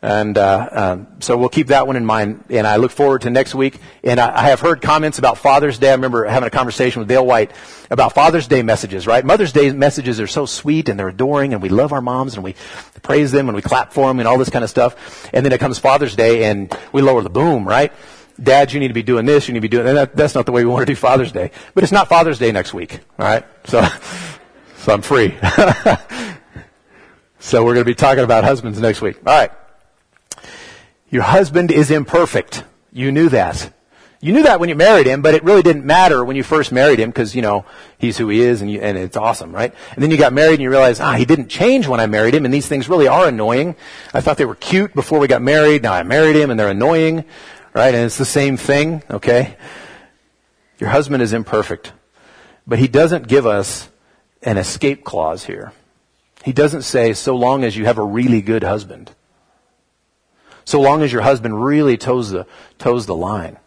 [0.02, 2.44] And uh, um, so we'll keep that one in mind.
[2.50, 3.80] And I look forward to next week.
[4.04, 5.90] And I, I, have heard comments about Father's Day.
[5.90, 7.52] I remember having a conversation with Dale White
[7.92, 9.24] about Father's Day messages, right?
[9.24, 12.44] Mother's Day messages are so sweet and they're adoring and we love our moms and
[12.44, 12.56] we
[13.04, 15.30] praise them and we clap for them and all this kind of stuff.
[15.34, 17.94] And then it comes Father's Day and we lower the boom, right?
[18.42, 20.16] Dads, you need to be doing this, you need to be doing that.
[20.16, 21.52] That's not the way we want to do Father's Day.
[21.74, 23.46] But it's not Father's Day next week, all right?
[23.66, 23.86] So,
[24.78, 25.38] so I'm free.
[27.40, 29.18] so we're going to be talking about husbands next week.
[29.26, 29.52] All right.
[31.10, 32.64] Your husband is imperfect.
[32.94, 33.72] You knew that.
[34.24, 36.72] You knew that when you married him, but it really didn't matter when you first
[36.72, 37.66] married him because, you know,
[37.98, 39.74] he's who he is and, you, and it's awesome, right?
[39.96, 42.36] And then you got married and you realize, ah, he didn't change when I married
[42.36, 43.76] him and these things really are annoying.
[44.14, 45.82] I thought they were cute before we got married.
[45.82, 47.26] Now I married him and they're annoying,
[47.74, 47.94] right?
[47.94, 49.56] And it's the same thing, okay?
[50.80, 51.94] Your husband is imperfect,
[52.66, 53.90] but he doesn't give us
[54.42, 55.74] an escape clause here.
[56.44, 59.12] He doesn't say, so long as you have a really good husband
[60.66, 62.46] so long as your husband really toes the,
[62.78, 63.58] toes the line.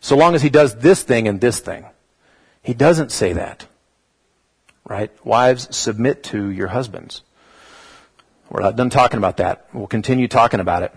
[0.00, 1.86] So long as he does this thing and this thing.
[2.62, 3.66] He doesn't say that.
[4.84, 5.10] Right?
[5.24, 7.22] Wives, submit to your husbands.
[8.48, 9.66] We're not done talking about that.
[9.74, 10.92] We'll continue talking about it.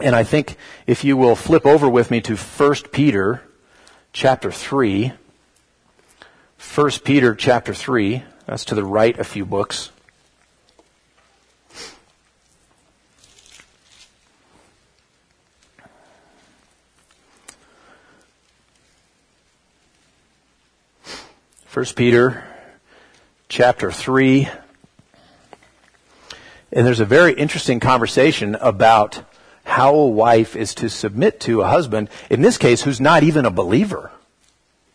[0.00, 3.42] And I think if you will flip over with me to 1 Peter
[4.12, 5.12] chapter 3.
[6.74, 8.22] 1 Peter chapter 3.
[8.46, 9.90] That's to the right a few books.
[21.66, 22.44] First Peter
[23.48, 24.48] chapter 3.
[26.70, 29.24] And there's a very interesting conversation about
[29.64, 33.44] how a wife is to submit to a husband, in this case, who's not even
[33.44, 34.10] a believer.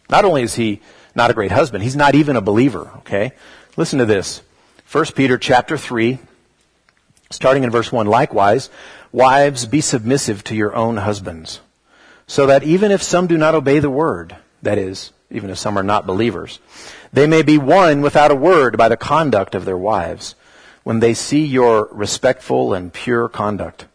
[0.10, 0.82] Not only is he
[1.16, 3.32] not a great husband, he's not even a believer, okay?
[3.76, 4.42] Listen to this.
[4.92, 6.20] 1 Peter chapter 3,
[7.30, 8.08] starting in verse 1.
[8.08, 8.70] Likewise,
[9.12, 11.60] wives, be submissive to your own husbands,
[12.26, 15.78] so that even if some do not obey the word, that is, even if some
[15.78, 16.60] are not believers.
[17.12, 20.36] They may be won without a word by the conduct of their wives
[20.84, 23.86] when they see your respectful and pure conduct.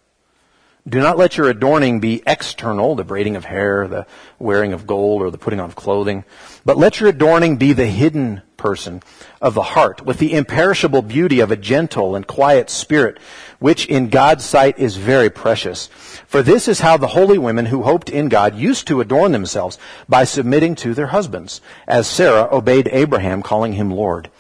[0.89, 4.05] Do not let your adorning be external, the braiding of hair, the
[4.41, 6.25] wearing of gold, or the putting on of clothing,
[6.65, 9.01] but let your adorning be the hidden person
[9.41, 13.19] of the heart, with the imperishable beauty of a gentle and quiet spirit,
[13.61, 15.87] which in God's sight is very precious.
[16.27, 19.79] For this is how the holy women who hoped in God used to adorn themselves
[20.09, 24.31] by submitting to their husbands, as Sarah obeyed Abraham, calling him Lord.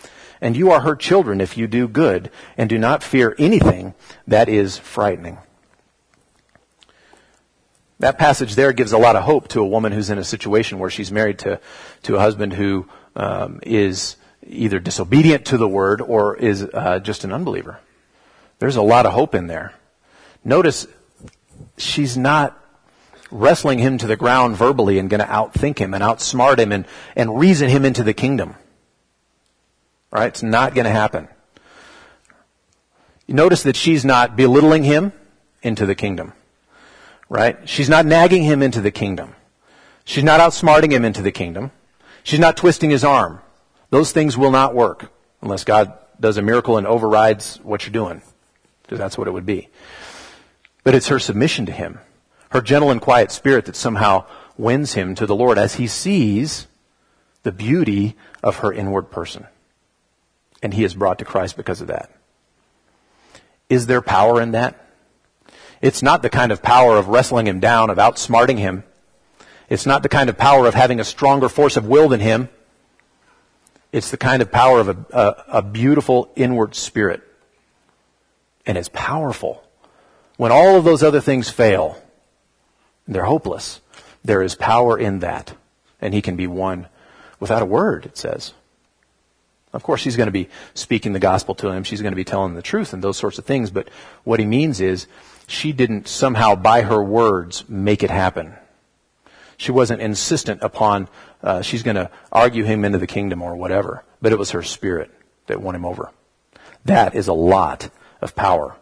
[0.40, 3.94] And you are her children if you do good and do not fear anything
[4.26, 5.38] that is frightening.
[8.02, 10.80] That passage there gives a lot of hope to a woman who's in a situation
[10.80, 11.60] where she's married to,
[12.02, 17.22] to a husband who um, is either disobedient to the word or is uh, just
[17.22, 17.78] an unbeliever.
[18.58, 19.74] There's a lot of hope in there.
[20.42, 20.88] Notice
[21.76, 22.60] she's not
[23.30, 26.86] wrestling him to the ground verbally and going to outthink him and outsmart him and,
[27.14, 28.56] and reason him into the kingdom.
[30.10, 30.26] Right?
[30.26, 31.28] It's not going to happen.
[33.28, 35.12] Notice that she's not belittling him
[35.62, 36.32] into the kingdom.
[37.32, 37.66] Right?
[37.66, 39.34] She's not nagging him into the kingdom.
[40.04, 41.70] She's not outsmarting him into the kingdom.
[42.22, 43.40] She's not twisting his arm.
[43.88, 48.20] Those things will not work unless God does a miracle and overrides what you're doing.
[48.82, 49.70] Because that's what it would be.
[50.84, 52.00] But it's her submission to him,
[52.50, 54.26] her gentle and quiet spirit that somehow
[54.58, 56.66] wins him to the Lord as he sees
[57.44, 59.46] the beauty of her inward person.
[60.62, 62.10] And he is brought to Christ because of that.
[63.70, 64.81] Is there power in that?
[65.82, 68.84] It's not the kind of power of wrestling him down, of outsmarting him.
[69.68, 72.48] It's not the kind of power of having a stronger force of will than him.
[73.90, 77.22] It's the kind of power of a, a, a beautiful inward spirit.
[78.64, 79.62] And it's powerful.
[80.36, 82.00] When all of those other things fail,
[83.08, 83.80] they're hopeless.
[84.24, 85.54] There is power in that.
[86.00, 86.86] And he can be won
[87.40, 88.54] without a word, it says.
[89.72, 91.82] Of course, she's going to be speaking the gospel to him.
[91.82, 93.70] She's going to be telling the truth and those sorts of things.
[93.70, 93.88] But
[94.22, 95.06] what he means is
[95.52, 98.54] she didn't somehow, by her words, make it happen.
[99.58, 101.08] She wasn't insistent upon
[101.42, 104.02] uh, she's going to argue him into the kingdom or whatever.
[104.22, 105.10] But it was her spirit
[105.48, 106.10] that won him over.
[106.86, 107.90] That is a lot
[108.22, 108.76] of power.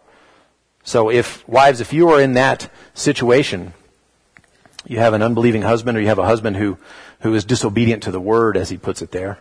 [0.83, 3.73] So if, wives, if you are in that situation,
[4.87, 6.77] you have an unbelieving husband or you have a husband who,
[7.19, 9.39] who is disobedient to the word, as he puts it there,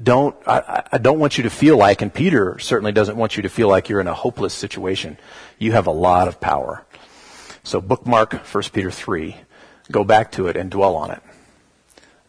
[0.00, 3.42] don't, I, I don't want you to feel like, and Peter certainly doesn't want you
[3.42, 5.18] to feel like you're in a hopeless situation.
[5.58, 6.84] You have a lot of power.
[7.64, 9.36] So bookmark 1 Peter 3.
[9.90, 11.22] Go back to it and dwell on it.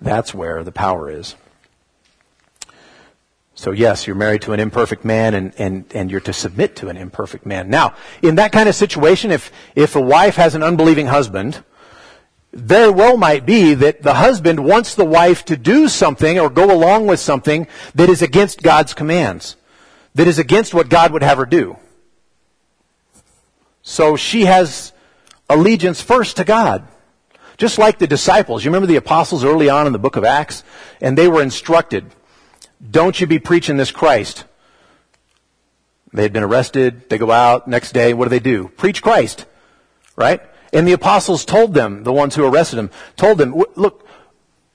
[0.01, 1.36] That's where the power is.
[3.53, 6.88] So yes, you're married to an imperfect man and, and, and you're to submit to
[6.88, 7.69] an imperfect man.
[7.69, 11.62] Now, in that kind of situation, if, if a wife has an unbelieving husband,
[12.52, 16.72] very well might be that the husband wants the wife to do something or go
[16.72, 19.56] along with something that is against God's commands,
[20.16, 21.78] that is against what God would have her do.
[23.82, 24.94] So she has
[25.50, 26.88] allegiance first to God.
[27.58, 28.64] Just like the disciples.
[28.64, 30.64] You remember the apostles early on in the book of Acts?
[31.02, 32.06] And they were instructed,
[32.90, 34.46] don't you be preaching this Christ.
[36.14, 37.10] They had been arrested.
[37.10, 38.14] They go out next day.
[38.14, 38.70] What do they do?
[38.78, 39.46] Preach Christ.
[40.16, 40.42] Right?
[40.71, 44.05] And the apostles told them, the ones who arrested him, told them, look,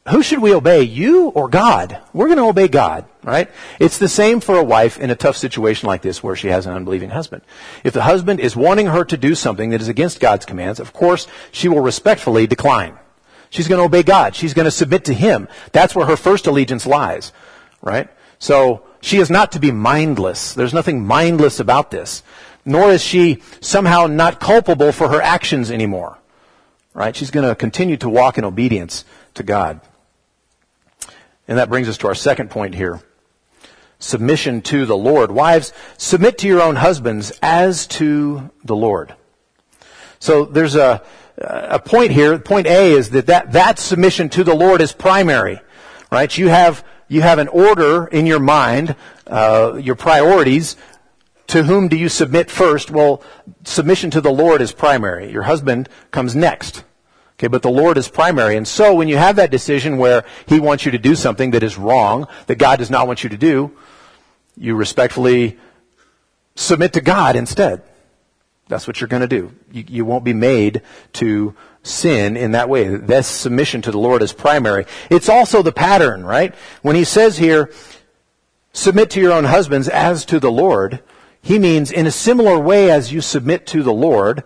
[0.09, 1.99] who should we obey, you or God?
[2.13, 3.51] We're going to obey God, right?
[3.81, 6.67] It's the same for a wife in a tough situation like this where she has
[6.67, 7.43] an unbelieving husband.
[7.85, 10.93] If the husband is wanting her to do something that is against God's commands, of
[10.93, 12.99] course, she will respectfully decline.
[13.49, 14.35] She's going to obey God.
[14.35, 15.49] She's going to submit to Him.
[15.73, 17.33] That's where her first allegiance lies,
[17.81, 18.11] right?
[18.39, 20.55] So she is not to be mindless.
[20.55, 22.23] There's nothing mindless about this
[22.65, 26.19] nor is she somehow not culpable for her actions anymore.
[26.95, 27.15] Right?
[27.15, 29.81] She's going to continue to walk in obedience to God.
[31.49, 33.01] And that brings us to our second point here.
[33.99, 35.31] Submission to the Lord.
[35.31, 39.15] Wives, submit to your own husbands as to the Lord.
[40.21, 41.03] So there's a,
[41.39, 42.39] a point here.
[42.39, 45.61] Point A is that, that that submission to the Lord is primary.
[46.11, 46.37] Right?
[46.37, 50.77] You have, you have an order in your mind, uh, your priorities
[51.49, 52.91] to whom do you submit first?
[52.91, 53.23] Well,
[53.65, 55.31] submission to the Lord is primary.
[55.31, 56.85] Your husband comes next.
[57.39, 58.57] Okay, but the Lord is primary.
[58.57, 61.63] And so when you have that decision where He wants you to do something that
[61.63, 63.77] is wrong, that God does not want you to do,
[64.57, 65.59] you respectfully
[66.55, 67.83] submit to God instead.
[68.69, 69.53] That's what you're going to do.
[69.73, 70.83] You, you, won't be made
[71.15, 72.89] to sin in that way.
[72.89, 74.87] This submission to the Lord is primary.
[75.11, 76.55] It's also the pattern, right?
[76.83, 77.71] When he says here,
[78.73, 81.03] submit to your own husbands as to the Lord,
[81.43, 84.45] he means, in a similar way as you submit to the Lord,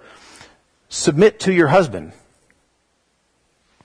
[0.89, 2.13] submit to your husband.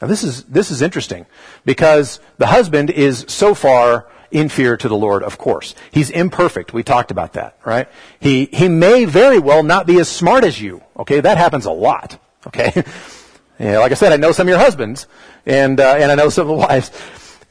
[0.02, 1.28] Now this is, this is interesting
[1.64, 5.76] because the husband is so far inferior to the Lord, of course.
[5.92, 6.74] He's imperfect.
[6.74, 7.88] We talked about that, right?
[8.20, 10.82] He, he may very well not be as smart as you.
[10.98, 11.20] Okay.
[11.20, 12.20] That happens a lot.
[12.48, 12.72] Okay.
[13.60, 15.08] yeah, like I said, I know some of your husbands
[15.46, 16.92] and, uh, and I know some of the wives.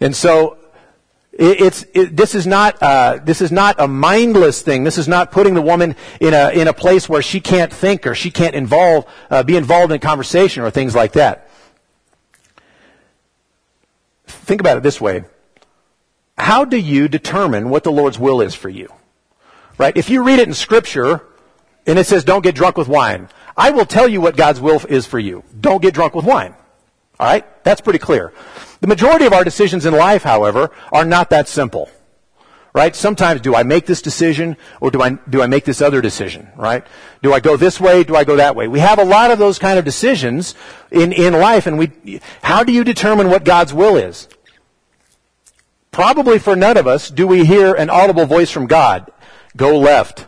[0.00, 0.58] And so
[1.32, 4.84] it's, it, this, is not, uh, this is not a mindless thing.
[4.84, 8.06] This is not putting the woman in a, in a place where she can't think
[8.06, 11.48] or she can't involve, uh, be involved in conversation or things like that.
[14.26, 15.24] Think about it this way.
[16.38, 18.92] How do you determine what the Lord's will is for you?
[19.78, 19.96] Right?
[19.96, 21.22] If you read it in Scripture
[21.86, 24.80] and it says, don't get drunk with wine, I will tell you what God's will
[24.88, 25.44] is for you.
[25.60, 26.54] Don't get drunk with wine.
[27.20, 27.64] All right?
[27.64, 28.32] That's pretty clear.
[28.80, 31.90] The majority of our decisions in life, however, are not that simple.
[32.74, 32.96] Right?
[32.96, 36.48] Sometimes do I make this decision or do I, do I make this other decision?
[36.56, 36.86] Right?
[37.22, 38.02] Do I go this way?
[38.02, 38.66] Do I go that way?
[38.66, 40.54] We have a lot of those kind of decisions
[40.90, 44.26] in, in life and we, how do you determine what God's will is?
[45.92, 49.12] Probably for none of us do we hear an audible voice from God.
[49.54, 50.26] Go left.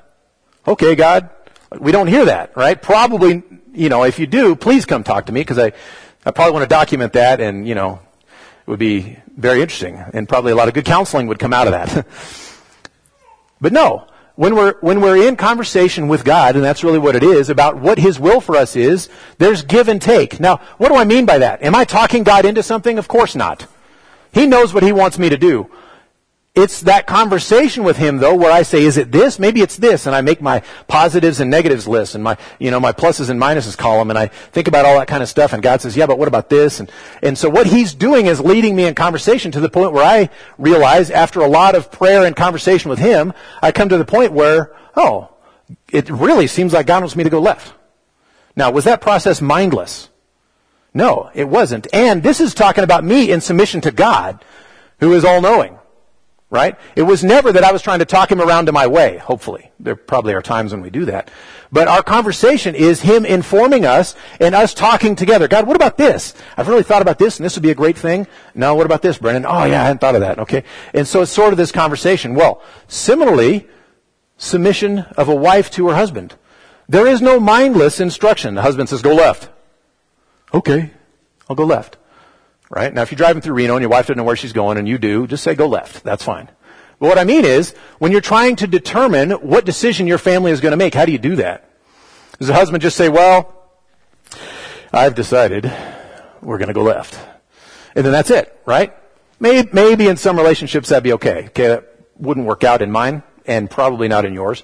[0.68, 1.31] Okay, God.
[1.81, 2.81] We don't hear that, right?
[2.81, 5.72] Probably, you know, if you do, please come talk to me because I,
[6.27, 7.98] I probably want to document that and, you know,
[8.66, 11.66] it would be very interesting and probably a lot of good counseling would come out
[11.66, 12.07] of that.
[13.61, 17.22] but no, when we're, when we're in conversation with God, and that's really what it
[17.22, 20.38] is, about what His will for us is, there's give and take.
[20.40, 21.62] Now, what do I mean by that?
[21.62, 22.98] Am I talking God into something?
[22.98, 23.66] Of course not.
[24.34, 25.70] He knows what He wants me to do.
[26.54, 29.40] It's that conversation with him though where I say, is it this?
[29.40, 30.06] Maybe it's this.
[30.06, 33.40] And I make my positives and negatives list and my, you know, my pluses and
[33.40, 36.06] minuses column and I think about all that kind of stuff and God says, yeah,
[36.06, 36.78] but what about this?
[36.78, 36.92] And,
[37.24, 40.30] and so what he's doing is leading me in conversation to the point where I
[40.56, 44.32] realize after a lot of prayer and conversation with him, I come to the point
[44.32, 45.34] where, oh,
[45.90, 47.74] it really seems like God wants me to go left.
[48.54, 50.08] Now, was that process mindless?
[50.94, 51.87] No, it wasn't.
[51.92, 54.44] And this is talking about me in submission to God,
[55.00, 55.78] who is all knowing
[56.54, 56.78] right?
[56.94, 59.72] It was never that I was trying to talk him around to my way, hopefully.
[59.80, 61.30] There probably are times when we do that.
[61.72, 65.48] But our conversation is him informing us and us talking together.
[65.48, 66.33] God, what about this?
[66.57, 68.28] I've really thought about this and this would be a great thing.
[68.54, 69.44] No, what about this, Brennan?
[69.44, 70.38] Oh yeah, I hadn't thought of that.
[70.38, 70.62] Okay.
[70.94, 72.37] And so it's sort of this conversation.
[72.37, 73.66] Well, similarly,
[74.37, 76.37] submission of a wife to her husband.
[76.88, 78.54] There is no mindless instruction.
[78.54, 79.48] The husband says, go left.
[80.55, 80.90] Okay.
[81.48, 81.98] I'll go left
[82.75, 82.92] right?
[82.92, 84.88] Now, if you're driving through Reno and your wife doesn't know where she's going and
[84.88, 86.02] you do, just say go left.
[86.02, 86.50] That's fine.
[86.98, 90.61] But what I mean is, when you're trying to determine what decision your family is
[90.61, 91.71] going to make, how do you do that?
[92.38, 93.71] Does the husband just say, well,
[94.92, 95.71] I've decided
[96.40, 97.19] we're going to go left.
[97.94, 98.94] And then that's it, right?
[99.38, 101.46] Maybe, maybe in some relationships that'd be okay.
[101.46, 104.63] Okay, that wouldn't work out in mine and probably not in yours.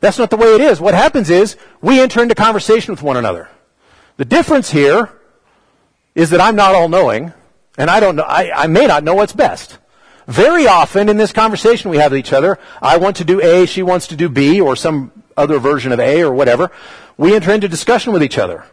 [0.00, 0.80] That's not the way it is.
[0.80, 3.48] What happens is we enter into conversation with one another.
[4.16, 5.17] The difference here
[6.18, 7.32] is that I'm not all knowing
[7.78, 9.78] and I don't know, I, I may not know what's best.
[10.26, 13.66] Very often in this conversation we have with each other, I want to do A,
[13.66, 16.70] she wants to do B, or some other version of A or whatever.
[17.16, 18.66] We enter into discussion with each other.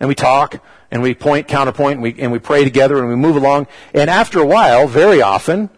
[0.00, 3.16] And we talk, and we point, counterpoint, and we, and we pray together, and we
[3.16, 3.66] move along.
[3.92, 5.68] And after a while, very often,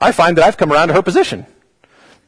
[0.00, 1.46] I find that I've come around to her position.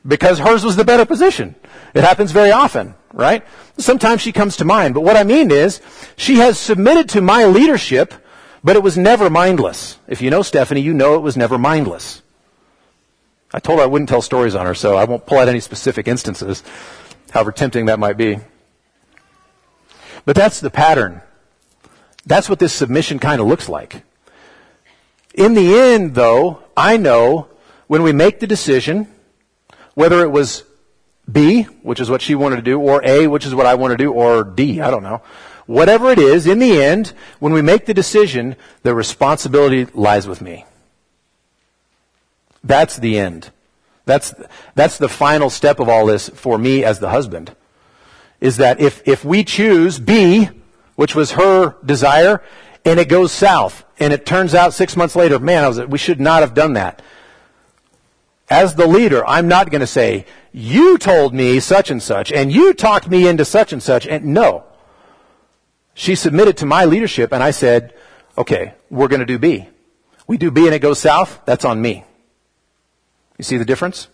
[0.07, 1.57] Because hers was the better position.
[1.93, 3.45] It happens very often, right?
[3.79, 4.95] Sometimes she comes to mind.
[4.95, 5.83] But what I mean is,
[6.17, 8.15] she has submitted to my leadership,
[8.69, 9.97] but it was never mindless.
[10.09, 12.21] If you know Stephanie, you know it was never mindless.
[13.51, 15.61] I told her I wouldn't tell stories on her, so I won't pull out any
[15.61, 16.63] specific instances,
[17.31, 18.41] however tempting that might be.
[20.27, 21.23] But that's the pattern.
[22.27, 24.03] That's what this submission kind of looks like.
[25.33, 27.49] In the end, though, I know
[27.87, 29.09] when we make the decision,
[29.95, 30.63] whether it was
[31.33, 33.93] B, which is what she wanted to do, or A, which is what I want
[33.93, 35.23] to do, or D, I don't know.
[35.69, 40.41] Whatever it is, in the end, when we make the decision, the responsibility lies with
[40.41, 40.65] me.
[42.65, 43.51] That's the end.
[44.07, 44.35] That's,
[44.75, 47.55] that's the final step of all this for me as the husband.
[48.41, 50.49] Is that if, if we choose B,
[50.97, 52.43] which was her desire,
[52.87, 56.19] and it goes south, and it turns out six months later, man, was, we should
[56.19, 57.03] not have done that.
[58.49, 62.51] As the leader, I'm not going to say, you told me such and such, and
[62.51, 64.65] you talked me into such and such, and no.
[65.99, 67.93] She submitted to my leadership, and I said,
[68.39, 69.69] okay, we're going to do B.
[70.29, 72.05] We do B and it goes south, that's on me.
[73.37, 74.07] You see the difference?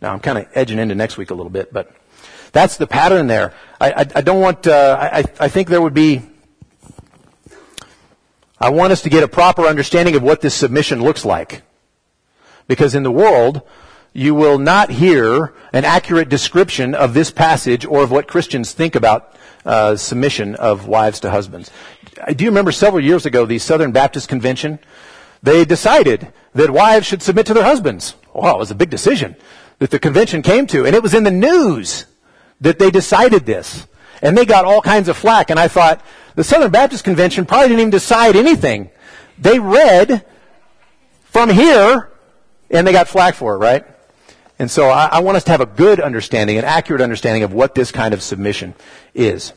[0.00, 1.94] Now I'm kind of edging into next week a little bit, but
[2.52, 3.52] that's the pattern there.
[3.78, 6.22] I, I, I don't want, uh, I, I think there would be,
[8.58, 11.60] I want us to get a proper understanding of what this submission looks like.
[12.66, 13.60] Because in the world,
[14.12, 18.94] you will not hear an accurate description of this passage or of what Christians think
[18.94, 21.70] about uh, submission of wives to husbands.
[22.34, 24.78] Do you remember several years ago the Southern Baptist Convention?
[25.42, 28.14] They decided that wives should submit to their husbands.
[28.34, 29.36] Wow, it was a big decision
[29.78, 30.86] that the convention came to.
[30.86, 32.06] And it was in the news
[32.60, 33.86] that they decided this.
[34.22, 35.50] And they got all kinds of flack.
[35.50, 36.04] And I thought,
[36.34, 38.90] the Southern Baptist Convention probably didn't even decide anything.
[39.38, 40.24] They read
[41.24, 42.10] from here,
[42.70, 43.84] and they got flack for it, right?
[44.60, 47.52] And so I, I want us to have a good understanding, an accurate understanding of
[47.52, 48.74] what this kind of submission
[49.14, 49.54] is.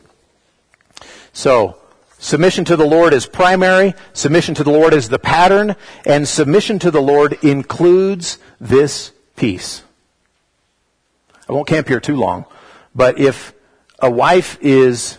[1.34, 1.78] So,
[2.20, 3.96] Submission to the Lord is primary.
[4.14, 5.76] Submission to the Lord is the pattern.
[6.06, 9.84] And submission to the Lord includes this piece.
[11.50, 12.46] I won't camp here too long.
[12.96, 13.54] But if
[14.00, 15.18] a wife is,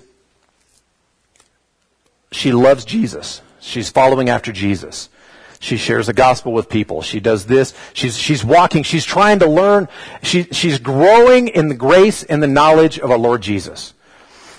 [2.32, 3.42] she loves Jesus.
[3.60, 5.10] She's following after Jesus.
[5.64, 7.00] She shares the gospel with people.
[7.00, 7.72] She does this.
[7.94, 8.82] She's, she's walking.
[8.82, 9.88] She's trying to learn.
[10.22, 13.94] She, she's growing in the grace and the knowledge of our Lord Jesus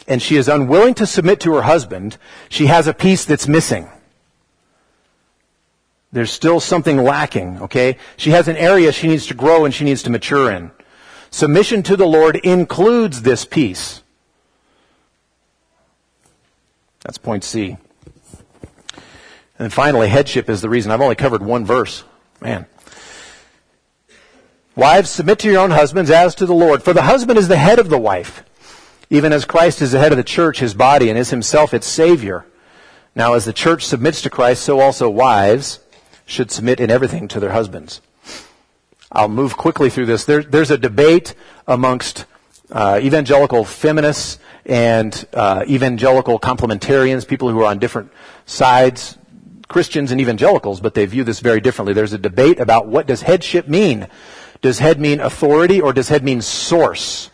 [0.08, 2.18] and she is unwilling to submit to her husband,
[2.50, 3.90] she has a piece that's missing.
[6.12, 7.98] There's still something lacking, okay?
[8.16, 10.72] She has an area she needs to grow and she needs to mature in.
[11.32, 14.02] Submission to the Lord includes this piece.
[17.02, 17.78] That's point C.
[19.58, 20.92] And finally, headship is the reason.
[20.92, 22.04] I've only covered one verse.
[22.42, 22.66] Man.
[24.76, 26.84] Wives, submit to your own husbands as to the Lord.
[26.84, 28.44] For the husband is the head of the wife
[29.10, 31.88] even as Christ is the head of the church, his body, and is himself its
[31.88, 32.46] Savior.
[33.14, 35.80] Now, as the church submits to Christ, so also wives
[36.26, 38.02] should submit in everything to their husbands.
[39.12, 40.26] I'll move quickly through this.
[40.26, 41.36] There, there's a debate
[41.68, 42.26] amongst
[42.72, 48.12] uh, evangelical feminists and uh, evangelical complementarians, people who are on different
[48.46, 49.18] sides,
[49.68, 51.94] Christians and evangelicals, but they view this very differently.
[51.94, 54.08] There's a debate about what does headship mean?
[54.62, 57.30] Does head mean authority or does head mean source?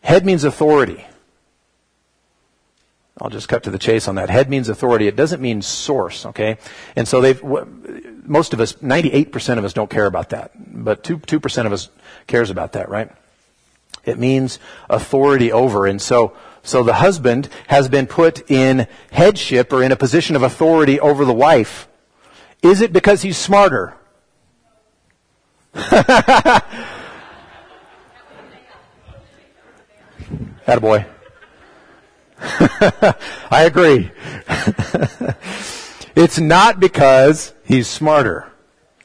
[0.00, 1.04] Head means authority.
[3.20, 4.30] I'll just cut to the chase on that.
[4.30, 5.08] Head means authority.
[5.08, 6.58] It doesn't mean source, okay?
[6.94, 7.42] And so they've,
[8.24, 10.52] most of us, 98% of us don't care about that.
[10.56, 11.88] But 2, 2% of us
[12.26, 13.10] cares about that, right?
[14.04, 15.86] It means authority over.
[15.86, 16.34] And so,
[16.68, 21.24] so the husband has been put in headship or in a position of authority over
[21.24, 21.88] the wife.
[22.62, 23.94] Is it because he's smarter?
[30.66, 31.06] Attaboy.
[32.40, 34.10] I agree.
[36.14, 38.52] it's not because he's smarter.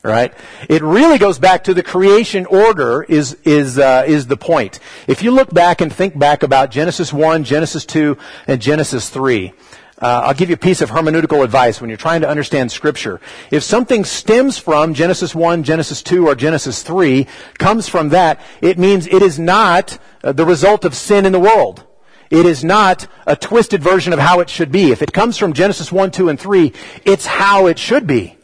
[0.04, 0.34] Right?
[0.68, 4.80] It really goes back to the creation order is, is, uh, is the point.
[5.08, 9.54] If you look back and think back about Genesis 1, Genesis 2, and Genesis 3,
[10.01, 13.22] uh, I'll give you a piece of hermeneutical advice when you're trying to understand Scripture.
[13.51, 17.26] If something stems from Genesis 1, Genesis 2, or Genesis 3,
[17.58, 21.39] comes from that, it means it is not uh, the result of sin in the
[21.39, 21.86] world.
[22.30, 24.91] It is not a twisted version of how it should be.
[24.91, 26.74] If it comes from Genesis 1, 2, and 3,
[27.06, 28.36] it's how it should be.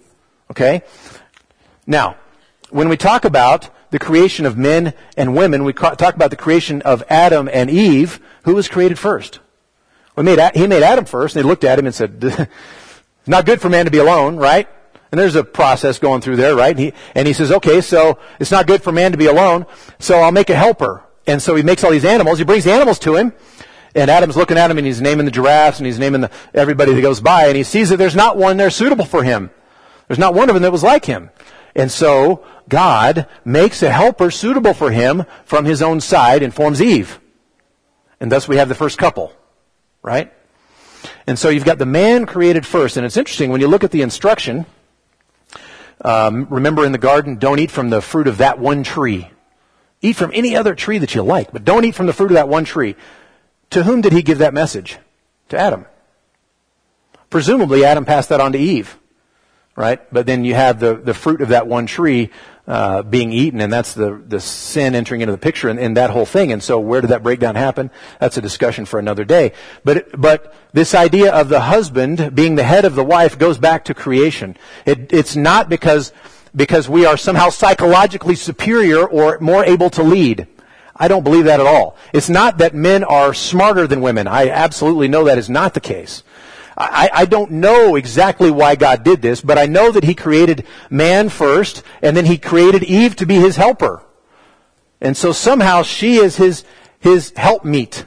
[0.51, 0.83] Okay?
[1.89, 2.17] Now,
[2.69, 6.83] when we talk about the creation of men and women, we talk about the creation
[6.83, 9.39] of Adam and Eve, who was created first?
[10.15, 12.47] We made, he made Adam first, and they looked at him and said,
[13.27, 14.69] not good for man to be alone, right?
[15.11, 16.69] And there's a process going through there, right?
[16.69, 19.65] And he, and he says, okay, so it's not good for man to be alone,
[19.97, 21.03] so I'll make a helper.
[21.25, 22.37] And so he makes all these animals.
[22.37, 23.33] He brings the animals to him,
[23.95, 26.93] and Adam's looking at him, and he's naming the giraffes, and he's naming the, everybody
[26.93, 29.49] that goes by, and he sees that there's not one there suitable for him.
[30.07, 31.31] There's not one of them that was like him.
[31.79, 36.81] And so God makes a helper suitable for him from his own side and forms
[36.81, 37.21] Eve.
[38.19, 39.31] And thus we have the first couple,
[40.03, 40.33] right?
[41.25, 42.97] And so you've got the man created first.
[42.97, 44.65] And it's interesting when you look at the instruction.
[46.01, 49.29] Um, remember in the garden, don't eat from the fruit of that one tree.
[50.01, 52.35] Eat from any other tree that you like, but don't eat from the fruit of
[52.35, 52.97] that one tree.
[53.69, 54.97] To whom did he give that message?
[55.47, 55.85] To Adam.
[57.29, 58.98] Presumably, Adam passed that on to Eve
[59.79, 60.01] right?
[60.13, 62.31] But then you have the, the fruit of that one tree
[62.67, 66.09] uh, being eaten, and that's the, the sin entering into the picture and, and, that
[66.09, 66.51] whole thing.
[66.51, 67.89] And so where did that breakdown happen?
[68.19, 69.53] That's a discussion for another day.
[69.85, 73.85] But, but this idea of the husband being the head of the wife goes back
[73.85, 74.57] to creation.
[74.85, 76.11] It, it's not because,
[76.53, 80.45] because we are somehow psychologically superior or more able to lead.
[80.93, 81.95] I don't believe that at all.
[82.13, 84.27] It's not that men are smarter than women.
[84.27, 86.23] I absolutely know that is not the case.
[86.79, 90.65] I, I don't know exactly why God did this, but I know that He created
[90.89, 94.01] man first, and then He created Eve to be His helper.
[95.01, 96.63] And so somehow she is His,
[96.99, 98.05] His helpmeet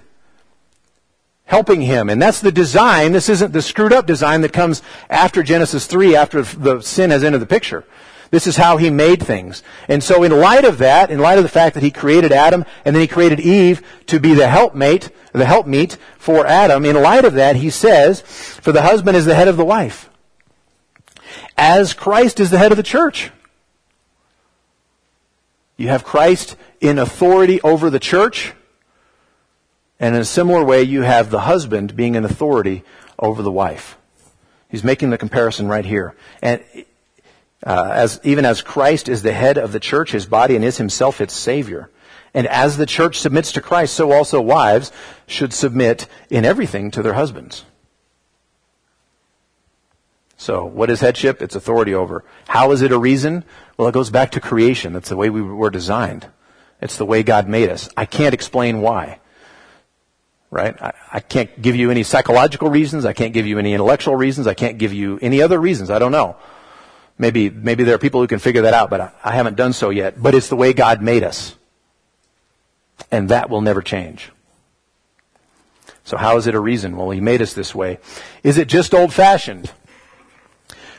[1.53, 2.09] helping him.
[2.09, 3.13] And that's the design.
[3.13, 7.23] This isn't the screwed up design that comes after Genesis 3, after the sin has
[7.23, 7.85] entered the picture.
[8.33, 9.63] This is how he made things.
[9.89, 12.65] And so in light of that, in light of the fact that he created Adam
[12.83, 17.27] and then he created Eve to be the helpmate, the helpmeet for Adam, in light
[17.27, 20.09] of that, he says, for the husband is the head of the wife.
[21.59, 23.31] As Christ is the head of the church.
[25.77, 28.55] You have Christ in authority over the church.
[30.01, 32.83] And in a similar way, you have the husband being in authority
[33.19, 33.99] over the wife.
[34.71, 36.15] He's making the comparison right here.
[36.41, 36.63] And
[37.65, 40.79] uh, as even as Christ is the head of the church, his body, and is
[40.79, 41.91] himself its savior.
[42.35, 44.91] And as the church submits to Christ, so also wives
[45.27, 47.65] should submit in everything to their husbands.
[50.37, 51.41] So, what is headship?
[51.41, 52.25] It's authority over.
[52.49, 53.45] How is it a reason?
[53.77, 54.93] Well, it goes back to creation.
[54.93, 56.27] That's the way we were designed.
[56.81, 57.89] It's the way God made us.
[57.97, 59.21] I can't explain why.
[60.51, 60.75] Right?
[60.83, 63.05] I, I can't give you any psychological reasons.
[63.05, 64.49] I can't give you any intellectual reasons.
[64.49, 65.91] I can't give you any other reasons.
[65.91, 66.37] I don't know.
[67.23, 69.73] Maybe, maybe there are people who can figure that out, but I, I haven't done
[69.73, 70.21] so yet.
[70.21, 71.55] But it's the way God made us.
[73.13, 74.33] And that will never change.
[76.03, 76.97] So how is it a reason?
[76.97, 78.01] Well, he made us this way.
[78.43, 79.71] Is it just old fashioned?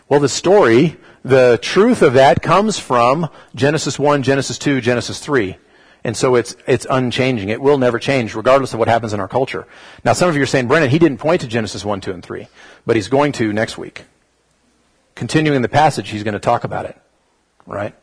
[0.07, 0.95] Well, the story,
[1.25, 5.57] the truth of that comes from Genesis 1, Genesis 2, Genesis 3.
[6.05, 7.49] And so it's, it's unchanging.
[7.49, 9.67] It will never change, regardless of what happens in our culture.
[10.05, 12.23] Now, some of you are saying, Brennan, he didn't point to Genesis 1, 2, and
[12.23, 12.47] 3,
[12.85, 14.05] but he's going to next week
[15.15, 16.97] continuing the passage, he's going to talk about it,
[17.65, 17.95] right?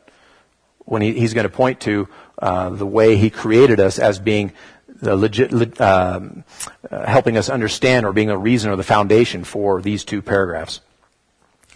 [0.85, 2.09] When he, he's going to point to
[2.39, 4.53] uh, the way he created us as being
[5.01, 6.45] the legit, um,
[6.91, 10.81] uh, helping us understand or being a reason or the foundation for these two paragraphs.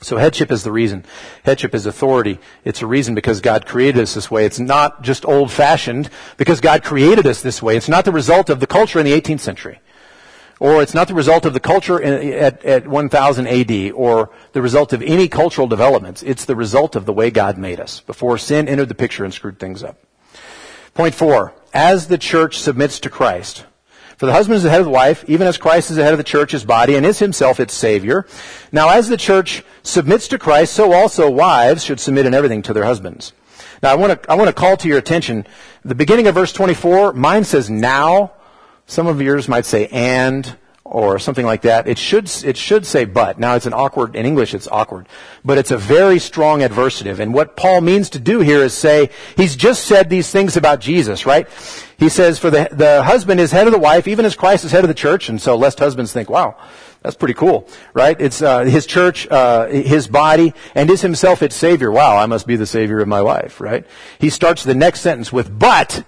[0.00, 1.04] So headship is the reason.
[1.44, 2.38] Headship is authority.
[2.64, 4.44] It's a reason because God created us this way.
[4.44, 7.76] It's not just old fashioned because God created us this way.
[7.76, 9.80] It's not the result of the culture in the 18th century
[10.60, 14.92] or it's not the result of the culture at, at 1000 AD, or the result
[14.92, 16.22] of any cultural developments.
[16.22, 19.34] It's the result of the way God made us before sin entered the picture and
[19.34, 19.98] screwed things up.
[20.94, 23.64] Point four, as the church submits to Christ.
[24.16, 26.12] For the husband is the head of the wife, even as Christ is the head
[26.12, 28.26] of the church, his body, and is himself its Savior.
[28.70, 32.72] Now, as the church submits to Christ, so also wives should submit in everything to
[32.72, 33.32] their husbands.
[33.82, 35.46] Now, I want to, I want to call to your attention,
[35.84, 38.32] the beginning of verse 24, mine says now,
[38.86, 41.88] some of yours might say and or something like that.
[41.88, 43.38] It should, it should say but.
[43.38, 45.08] Now it's an awkward, in English it's awkward.
[45.42, 47.20] But it's a very strong adversative.
[47.20, 50.80] And what Paul means to do here is say, he's just said these things about
[50.80, 51.48] Jesus, right?
[51.96, 54.72] He says, for the, the husband is head of the wife, even as Christ is
[54.72, 55.30] head of the church.
[55.30, 56.56] And so lest husbands think, wow,
[57.04, 58.18] That's pretty cool, right?
[58.18, 61.90] It's uh, his church, uh, his body, and is himself its savior.
[61.90, 63.86] Wow, I must be the savior of my wife, right?
[64.18, 66.02] He starts the next sentence with but,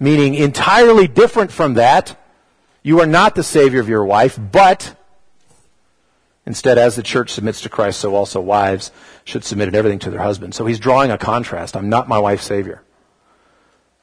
[0.00, 2.18] meaning entirely different from that.
[2.82, 4.96] You are not the savior of your wife, but
[6.46, 8.90] instead, as the church submits to Christ, so also wives
[9.24, 10.56] should submit in everything to their husbands.
[10.56, 11.76] So he's drawing a contrast.
[11.76, 12.82] I'm not my wife's savior.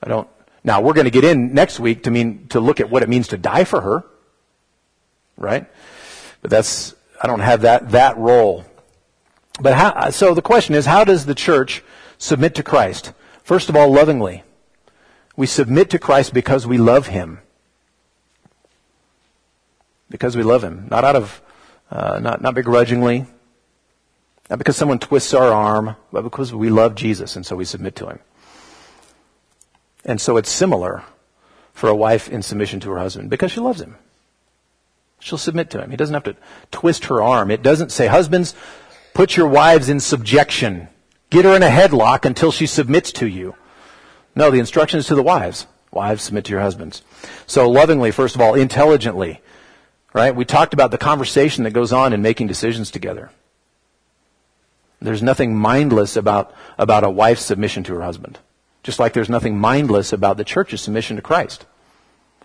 [0.02, 0.30] I don't.
[0.64, 3.10] Now we're going to get in next week to mean to look at what it
[3.10, 4.06] means to die for her,
[5.36, 5.66] right?
[6.42, 8.64] But that's, I don't have that, that role.
[9.60, 11.84] But how, so the question is, how does the church
[12.20, 13.14] submit to Christ?
[13.44, 14.44] First of all, lovingly.
[15.38, 17.40] We submit to Christ because we love Him.
[20.10, 20.88] Because we love Him.
[20.92, 21.42] Not out of,
[21.90, 23.26] uh, not, not begrudgingly.
[24.50, 27.96] Not because someone twists our arm, but because we love Jesus and so we submit
[27.98, 28.20] to Him.
[30.04, 31.04] And so it's similar
[31.72, 33.96] for a wife in submission to her husband because she loves Him.
[35.20, 35.92] She'll submit to him.
[35.92, 36.36] He doesn't have to
[36.72, 37.50] twist her arm.
[37.50, 38.54] It doesn't say, husbands,
[39.14, 40.90] put your wives in subjection.
[41.30, 43.56] Get her in a headlock until she submits to you.
[44.38, 45.68] No, the instruction is to the wives.
[45.92, 47.02] Wives, submit to your husbands.
[47.48, 49.42] So lovingly, first of all, intelligently.
[50.14, 50.36] Right?
[50.36, 53.32] We talked about the conversation that goes on in making decisions together.
[55.02, 58.40] There's nothing mindless about, about a wife's submission to her husband.
[58.84, 61.66] Just like there's nothing mindless about the church's submission to Christ.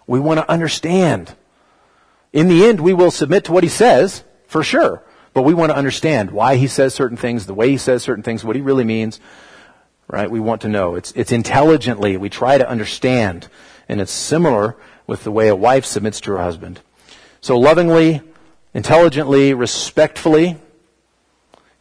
[0.06, 1.34] We want to understand
[2.32, 5.02] in the end, we will submit to what he says, for sure.
[5.34, 8.22] But we want to understand why he says certain things, the way he says certain
[8.22, 9.20] things, what he really means.
[10.08, 10.30] Right?
[10.30, 10.94] We want to know.
[10.94, 12.16] It's, it's intelligently.
[12.16, 13.48] We try to understand.
[13.88, 14.76] And it's similar
[15.06, 16.80] with the way a wife submits to her husband.
[17.40, 18.20] So lovingly,
[18.74, 20.58] intelligently, respectfully,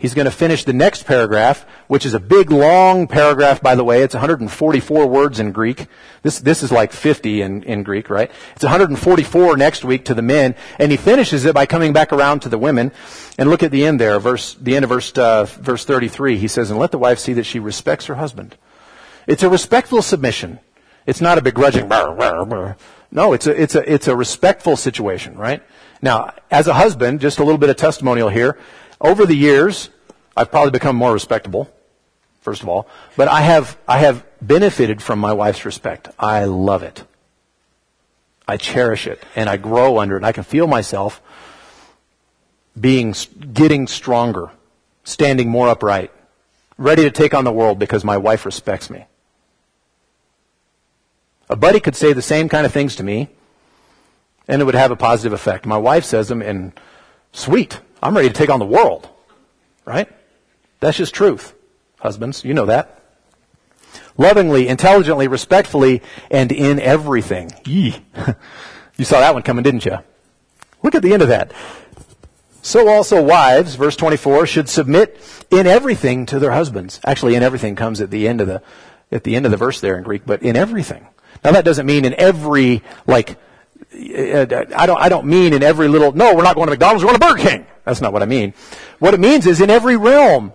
[0.02, 3.84] He's going to finish the next paragraph, which is a big, long paragraph, by the
[3.84, 4.02] way.
[4.02, 5.86] It's 144 words in Greek.
[6.24, 8.32] This, this is like 50 in, in Greek, right?
[8.56, 12.40] It's 144 next week to the men, and he finishes it by coming back around
[12.40, 12.92] to the women.
[13.38, 16.38] And look at the end there, verse, the end of verse, uh, verse 33.
[16.38, 18.58] He says, and let the wife see that she respects her husband.
[19.28, 20.60] It's a respectful submission.
[21.06, 22.76] It's not a begrudging, brr, brr, brr.
[23.12, 25.62] no, it's a, it's a, it's a respectful situation, right?
[26.02, 28.58] Now, as a husband, just a little bit of testimonial here.
[29.02, 29.90] Over the years,
[30.38, 31.74] I've probably become more respectable,
[32.42, 32.88] first of all,
[33.18, 36.10] but I have, I have benefited from my wife's respect.
[36.20, 37.04] I love it.
[38.48, 40.24] I cherish it and I grow under it.
[40.24, 41.20] I can feel myself
[42.80, 43.16] being,
[43.54, 44.52] getting stronger,
[45.04, 46.12] standing more upright,
[46.78, 49.06] ready to take on the world because my wife respects me.
[51.50, 53.30] A buddy could say the same kind of things to me
[54.48, 55.66] and it would have a positive effect.
[55.66, 56.74] My wife says them and
[57.32, 57.80] sweet.
[58.02, 59.10] I'm ready to take on the world.
[59.86, 60.10] Right?
[60.80, 61.54] That's just truth.
[62.00, 63.00] Husbands, you know that.
[64.18, 67.52] Lovingly, intelligently, respectfully, and in everything.
[67.66, 68.06] Yee.
[68.98, 70.00] you saw that one coming, didn't you?
[70.84, 71.54] Look at the end of that.
[72.62, 77.00] So also wives, verse 24, should submit in everything to their husbands.
[77.04, 78.62] Actually, in everything comes at the end of the,
[79.12, 81.08] at the end of the verse there in Greek, but in everything.
[81.44, 83.40] Now that doesn't mean in every, like,
[84.02, 87.12] I don't, I don't mean in every little, no, we're not going to McDonald's, we're
[87.12, 87.66] going to Burger King.
[87.86, 88.54] That's not what I mean.
[89.00, 90.54] What it means is in every realm,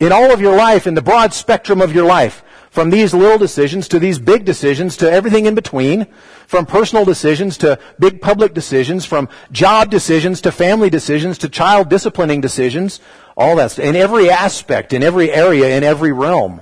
[0.00, 3.38] in all of your life, in the broad spectrum of your life, from these little
[3.38, 6.08] decisions to these big decisions to everything in between,
[6.48, 11.88] from personal decisions to big public decisions, from job decisions to family decisions to child
[11.88, 12.98] disciplining decisions,
[13.36, 16.60] all that in every aspect, in every area, in every realm.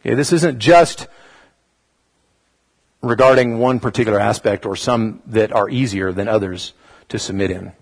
[0.00, 1.08] Okay, this isn't just
[3.06, 6.74] regarding one particular aspect or some that are easier than others
[7.08, 7.72] to submit in.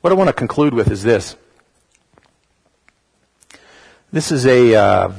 [0.00, 1.36] What I want to conclude with is this.
[4.12, 4.74] This is a.
[4.74, 5.12] Uh,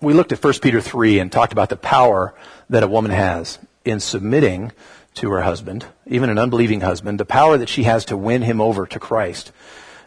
[0.00, 2.34] we looked at 1 Peter 3 and talked about the power
[2.68, 4.72] that a woman has in submitting
[5.14, 8.60] to her husband, even an unbelieving husband, the power that she has to win him
[8.60, 9.52] over to Christ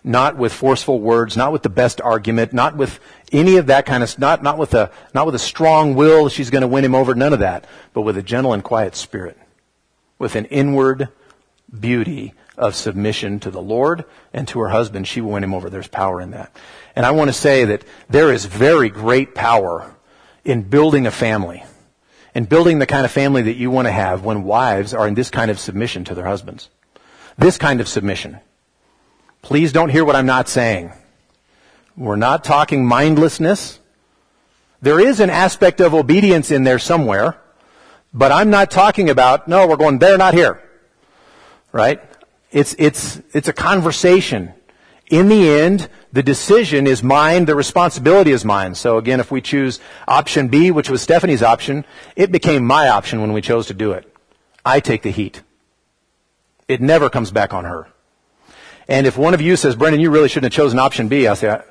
[0.03, 2.99] not with forceful words, not with the best argument, not with
[3.31, 6.49] any of that kind of, not, not with a, not with a strong will, she's
[6.49, 9.37] going to win him over, none of that, but with a gentle and quiet spirit,
[10.19, 11.09] with an inward
[11.77, 15.69] beauty of submission to the Lord and to her husband, she will win him over.
[15.69, 16.55] There's power in that.
[16.95, 19.93] And I want to say that there is very great power
[20.43, 21.63] in building a family
[22.33, 25.13] and building the kind of family that you want to have when wives are in
[25.13, 26.69] this kind of submission to their husbands.
[27.37, 28.39] This kind of submission.
[29.47, 30.91] Please don't hear what I'm not saying.
[31.95, 33.79] We're not talking mindlessness.
[34.81, 37.39] There is an aspect of obedience in there somewhere,
[38.13, 40.61] but I'm not talking about, no, we're going there, not here.
[41.71, 42.01] Right?
[42.51, 44.51] It's, it's, it's a conversation.
[45.09, 48.75] In the end, the decision is mine, the responsibility is mine.
[48.75, 49.79] So again, if we choose
[50.09, 51.85] option B, which was Stephanie's option,
[52.17, 54.13] it became my option when we chose to do it.
[54.65, 55.41] I take the heat.
[56.67, 57.87] It never comes back on her.
[58.87, 61.35] And if one of you says, Brennan, you really shouldn't have chosen option B, I'll
[61.35, 61.61] say,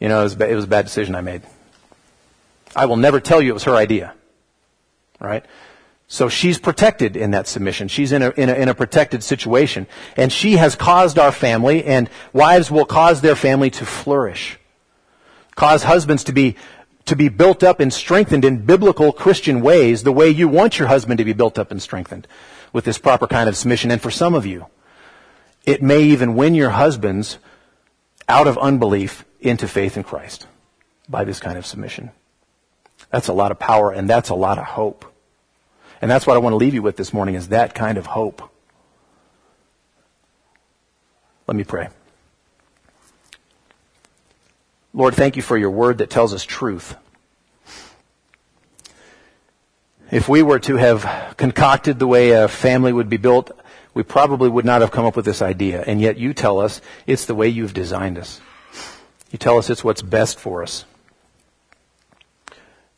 [0.00, 1.42] you know, it was, it was a bad decision I made.
[2.74, 4.12] I will never tell you it was her idea.
[5.18, 5.44] Right?
[6.08, 7.88] So she's protected in that submission.
[7.88, 9.86] She's in a, in a, in a protected situation.
[10.16, 14.58] And she has caused our family, and wives will cause their family to flourish.
[15.56, 16.56] Cause husbands to be,
[17.06, 20.88] to be built up and strengthened in biblical Christian ways, the way you want your
[20.88, 22.28] husband to be built up and strengthened
[22.72, 23.90] with this proper kind of submission.
[23.90, 24.66] And for some of you,
[25.66, 27.38] it may even win your husbands
[28.28, 30.46] out of unbelief into faith in Christ
[31.08, 32.12] by this kind of submission.
[33.10, 35.04] That's a lot of power and that's a lot of hope.
[36.00, 38.06] And that's what I want to leave you with this morning is that kind of
[38.06, 38.42] hope.
[41.46, 41.88] Let me pray.
[44.92, 46.96] Lord, thank you for your word that tells us truth.
[50.10, 53.50] If we were to have concocted the way a family would be built,
[53.96, 55.82] we probably would not have come up with this idea.
[55.86, 58.42] And yet you tell us it's the way you've designed us.
[59.30, 60.84] You tell us it's what's best for us.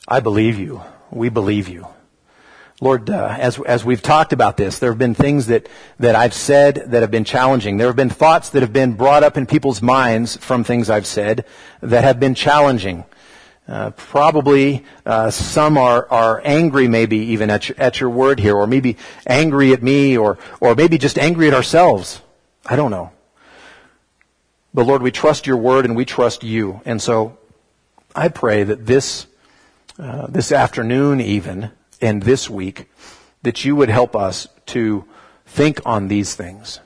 [0.09, 0.83] I believe you.
[1.13, 1.87] We believe you.
[2.81, 5.69] Lord, uh, as, as we've talked about this, there have been things that,
[6.01, 7.77] that I've said that have been challenging.
[7.77, 11.07] There have been thoughts that have been brought up in people's minds from things I've
[11.07, 11.45] said
[11.81, 13.05] that have been challenging.
[13.69, 18.57] Uh, probably uh, some are, are angry maybe even at your, at your word here,
[18.57, 18.97] or maybe
[19.27, 22.23] angry at me, or, or maybe just angry at ourselves.
[22.65, 23.13] I don't know.
[24.73, 26.81] But Lord, we trust your word and we trust you.
[26.87, 27.37] And so
[28.17, 29.27] I pray that this,
[29.99, 32.89] uh, this afternoon even, and this week,
[33.43, 35.05] that you would help us to
[35.45, 36.81] think on these things.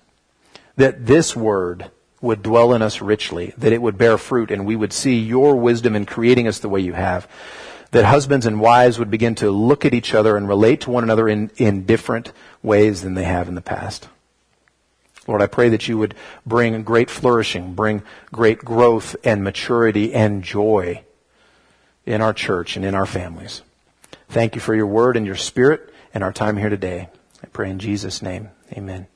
[0.76, 1.91] That this word
[2.22, 5.56] would dwell in us richly, that it would bear fruit, and we would see your
[5.56, 7.28] wisdom in creating us the way you have.
[7.90, 11.04] That husbands and wives would begin to look at each other and relate to one
[11.04, 14.08] another in, in different ways than they have in the past.
[15.26, 16.14] Lord, I pray that you would
[16.46, 18.02] bring great flourishing, bring
[18.32, 21.02] great growth and maturity and joy
[22.06, 23.62] in our church and in our families.
[24.28, 27.08] Thank you for your word and your spirit and our time here today.
[27.42, 28.50] I pray in Jesus' name.
[28.72, 29.06] Amen.